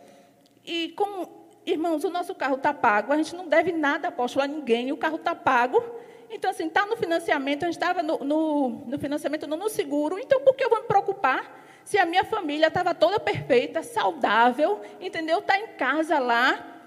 E 0.63 0.93
como 0.96 1.42
Irmãos, 1.65 2.04
o 2.04 2.10
nosso 2.10 2.36
carro 2.36 2.56
está 2.56 2.73
pago, 2.73 3.13
a 3.13 3.17
gente 3.17 3.34
não 3.36 3.47
deve 3.47 3.71
nada, 3.71 4.10
apóstolo, 4.10 4.43
a 4.43 4.47
ninguém, 4.47 4.91
o 4.91 4.97
carro 4.97 5.15
está 5.15 5.34
pago. 5.34 5.82
Então, 6.30 6.49
assim, 6.49 6.67
está 6.67 6.86
no 6.86 6.97
financiamento, 6.97 7.63
a 7.63 7.67
gente 7.67 7.76
estava 7.76 8.02
no, 8.02 8.17
no, 8.19 8.69
no, 8.88 8.99
financiamento, 8.99 9.47
não 9.47 9.56
no 9.56 9.69
seguro. 9.69 10.19
Então, 10.19 10.41
por 10.41 10.56
que 10.56 10.65
eu 10.65 10.69
vou 10.69 10.82
me 10.82 10.88
preocupar 10.88 11.63
se 11.86 11.97
a 11.97 12.06
minha 12.06 12.23
família 12.23 12.67
estava 12.67 12.93
toda 12.93 13.19
perfeita, 13.19 13.84
saudável, 13.84 14.82
entendeu? 14.99 15.39
Está 15.39 15.58
em 15.58 15.67
casa 15.67 16.19
lá. 16.19 16.82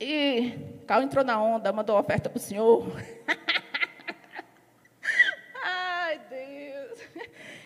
E 0.00 0.54
carro 0.86 1.02
entrou 1.02 1.24
na 1.24 1.42
onda, 1.42 1.72
mandou 1.72 1.98
oferta 1.98 2.30
para 2.30 2.36
o 2.36 2.40
senhor. 2.40 2.86
Ai, 5.64 6.20
Deus. 6.30 7.00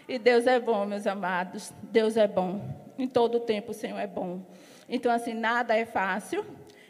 E 0.08 0.18
Deus 0.18 0.46
é 0.46 0.58
bom, 0.58 0.86
meus 0.86 1.06
amados. 1.06 1.72
Deus 1.82 2.16
é 2.16 2.26
bom. 2.26 2.86
Em 2.98 3.06
todo 3.06 3.40
tempo 3.40 3.72
o 3.72 3.74
Senhor 3.74 3.98
é 3.98 4.06
bom. 4.06 4.40
Então, 4.88 5.10
assim, 5.10 5.34
nada 5.34 5.76
é 5.76 5.84
fácil. 5.84 6.46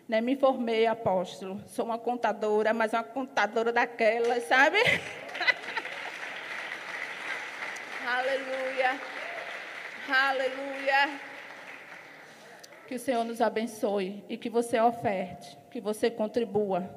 Né? 0.08 0.20
Me 0.20 0.36
formei 0.36 0.86
apóstolo. 0.86 1.60
Sou 1.66 1.84
uma 1.84 1.98
contadora, 1.98 2.72
mas 2.72 2.92
uma 2.92 3.02
contadora 3.02 3.72
daquelas, 3.72 4.44
sabe? 4.44 4.78
Aleluia. 8.06 9.00
Aleluia. 10.08 11.20
Que 12.86 12.94
o 12.94 12.98
Senhor 12.98 13.24
nos 13.24 13.40
abençoe 13.40 14.22
e 14.28 14.36
que 14.36 14.48
você 14.48 14.78
oferte, 14.78 15.58
que 15.70 15.80
você 15.80 16.08
contribua. 16.08 16.88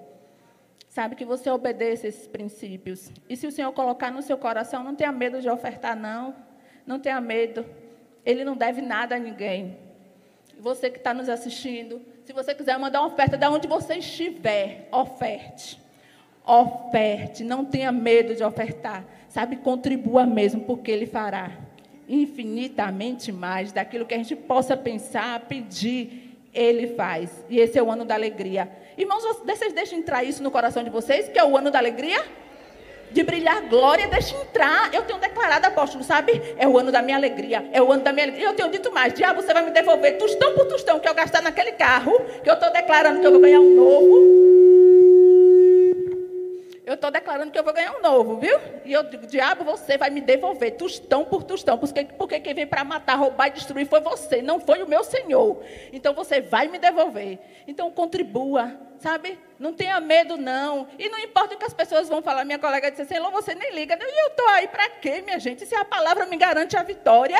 Sabe, 0.88 1.16
que 1.16 1.26
você 1.26 1.50
obedeça 1.50 2.08
esses 2.08 2.28
princípios. 2.28 3.12
E 3.28 3.36
se 3.38 3.48
o 3.48 3.52
Senhor 3.52 3.72
colocar 3.72 4.12
no 4.12 4.22
seu 4.22 4.38
coração, 4.38 4.84
não 4.84 4.96
tenha 4.96 5.12
medo 5.12 5.40
de 5.40 5.50
ofertar, 5.50 5.96
não. 5.96 6.36
Não 6.86 7.00
tenha 7.00 7.22
medo. 7.22 7.66
Ele 8.26 8.44
não 8.44 8.56
deve 8.56 8.82
nada 8.82 9.16
a 9.16 9.20
ninguém 9.20 9.89
você 10.60 10.90
que 10.90 10.98
está 10.98 11.14
nos 11.14 11.30
assistindo, 11.30 12.02
se 12.26 12.34
você 12.34 12.54
quiser 12.54 12.78
mandar 12.78 13.02
uma 13.02 13.08
oferta 13.08 13.38
de 13.38 13.48
onde 13.48 13.68
você 13.68 13.96
estiver, 13.96 14.88
oferte. 14.92 15.80
Oferte, 16.46 17.44
não 17.44 17.64
tenha 17.64 17.92
medo 17.92 18.36
de 18.36 18.44
ofertar. 18.44 19.06
Sabe, 19.30 19.58
contribua 19.58 20.26
mesmo, 20.26 20.62
porque 20.62 20.92
Ele 20.92 21.06
fará 21.06 21.52
infinitamente 22.08 23.32
mais 23.32 23.72
daquilo 23.72 24.06
que 24.06 24.16
a 24.16 24.18
gente 24.18 24.36
possa 24.36 24.76
pensar, 24.76 25.42
pedir, 25.42 26.38
Ele 26.54 26.88
faz. 26.88 27.46
E 27.50 27.60
esse 27.60 27.78
é 27.78 27.84
o 27.84 27.92
ano 27.92 28.04
da 28.04 28.16
alegria. 28.16 28.70
Irmãos, 28.98 29.24
vocês 29.46 29.72
deixem 29.72 30.00
entrar 30.00 30.24
isso 30.24 30.42
no 30.42 30.52
coração 30.52 30.84
de 30.84 30.90
vocês, 30.90 31.30
que 31.30 31.38
é 31.38 31.46
o 31.46 31.56
ano 31.56 31.70
da 31.70 31.78
alegria? 31.78 32.26
De 33.12 33.24
brilhar 33.24 33.62
glória, 33.64 34.08
deixa 34.08 34.36
entrar. 34.36 34.94
Eu 34.94 35.04
tenho 35.04 35.20
declarado, 35.20 35.68
apóstolo, 35.68 36.04
sabe? 36.04 36.42
É 36.58 36.68
o 36.68 36.78
ano 36.78 36.92
da 36.92 37.02
minha 37.02 37.18
alegria. 37.18 37.68
É 37.72 37.82
o 37.82 37.92
ano 37.92 38.04
da 38.04 38.14
minha 38.14 38.26
alegria. 38.26 38.48
Eu 38.48 38.54
tenho 38.54 38.70
dito 38.70 38.92
mais: 38.92 39.14
diabo, 39.14 39.42
você 39.42 39.54
vai 39.54 39.66
me 39.66 39.72
devolver 39.72 40.18
tostão 40.18 40.54
por 40.54 40.66
tostão 40.66 41.00
que 41.00 41.08
eu 41.08 41.14
gastar 41.14 41.42
naquele 41.42 41.72
carro, 41.74 42.14
que 42.44 42.50
eu 42.50 42.54
estou 42.54 42.72
declarando 42.72 43.20
que 43.20 43.28
eu 43.28 43.32
vou 43.32 43.42
ganhar 43.42 43.60
um 43.60 43.76
novo. 43.76 44.69
Eu 46.90 46.96
estou 46.96 47.12
declarando 47.12 47.52
que 47.52 47.60
eu 47.60 47.64
vou 47.64 47.72
ganhar 47.72 47.96
um 47.96 48.02
novo, 48.02 48.38
viu? 48.38 48.60
E 48.84 48.92
eu 48.92 49.04
digo, 49.04 49.28
diabo, 49.28 49.64
você 49.64 49.96
vai 49.96 50.10
me 50.10 50.22
devolver, 50.22 50.72
tostão 50.72 51.24
por 51.24 51.44
tostão, 51.44 51.78
porque, 51.78 52.06
porque 52.06 52.40
quem 52.40 52.56
veio 52.56 52.68
para 52.68 52.84
matar, 52.84 53.14
roubar 53.14 53.50
e 53.50 53.52
destruir 53.52 53.86
foi 53.86 54.00
você, 54.00 54.42
não 54.42 54.60
foi 54.60 54.82
o 54.82 54.88
meu 54.88 55.04
Senhor. 55.04 55.64
Então 55.94 56.16
você 56.16 56.42
vai 56.42 56.68
me 56.68 56.80
devolver. 56.80 57.38
Então 57.68 57.92
contribua, 57.92 58.76
sabe? 58.98 59.38
Não 59.60 59.72
tenha 59.72 60.00
medo, 60.00 60.36
não. 60.36 60.88
E 60.98 61.08
não 61.10 61.20
importa 61.20 61.54
o 61.54 61.60
que 61.60 61.66
as 61.66 61.76
pessoas 61.76 62.10
vão 62.10 62.24
falar. 62.24 62.44
Minha 62.44 62.58
colega 62.58 62.90
disse 62.90 63.04
assim, 63.04 63.22
você 63.32 63.54
nem 63.54 63.72
liga. 63.76 63.96
E 63.96 64.22
eu 64.22 64.28
estou 64.30 64.48
aí 64.48 64.68
para 64.68 64.90
quê, 64.90 65.22
minha 65.22 65.38
gente? 65.38 65.68
Se 65.68 65.76
a 65.76 65.86
palavra 65.86 66.26
me 66.26 66.38
garante 66.38 66.76
a 66.76 66.82
vitória. 66.82 67.38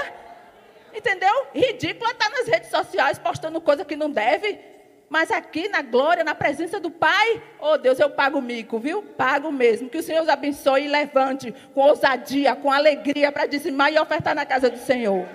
Entendeu? 0.94 1.48
Ridícula 1.56 2.12
estar 2.12 2.30
tá 2.30 2.38
nas 2.38 2.48
redes 2.48 2.70
sociais 2.70 3.18
postando 3.18 3.60
coisa 3.60 3.84
que 3.84 3.96
não 3.96 4.12
deve. 4.12 4.60
Mas 5.10 5.32
aqui 5.32 5.68
na 5.68 5.82
glória, 5.82 6.24
na 6.24 6.36
presença 6.36 6.80
do 6.80 6.92
Pai, 6.92 7.42
oh 7.60 7.78
Deus, 7.78 8.00
eu 8.00 8.12
pago 8.12 8.38
o 8.38 8.42
mico, 8.42 8.78
viu? 8.78 9.02
Pago 9.02 9.52
mesmo. 9.52 9.90
Que 9.90 9.98
o 9.98 10.04
Senhor 10.04 10.22
os 10.22 10.30
abençoe 10.30 10.86
e 10.86 10.88
levante 10.88 11.54
com 11.74 11.82
ousadia, 11.82 12.56
com 12.56 12.72
alegria 12.72 13.32
para 13.32 13.48
dizimar 13.48 13.92
e 13.92 14.00
ofertar 14.00 14.36
na 14.36 14.46
casa 14.46 14.70
do 14.70 14.78
Senhor. 14.78 15.26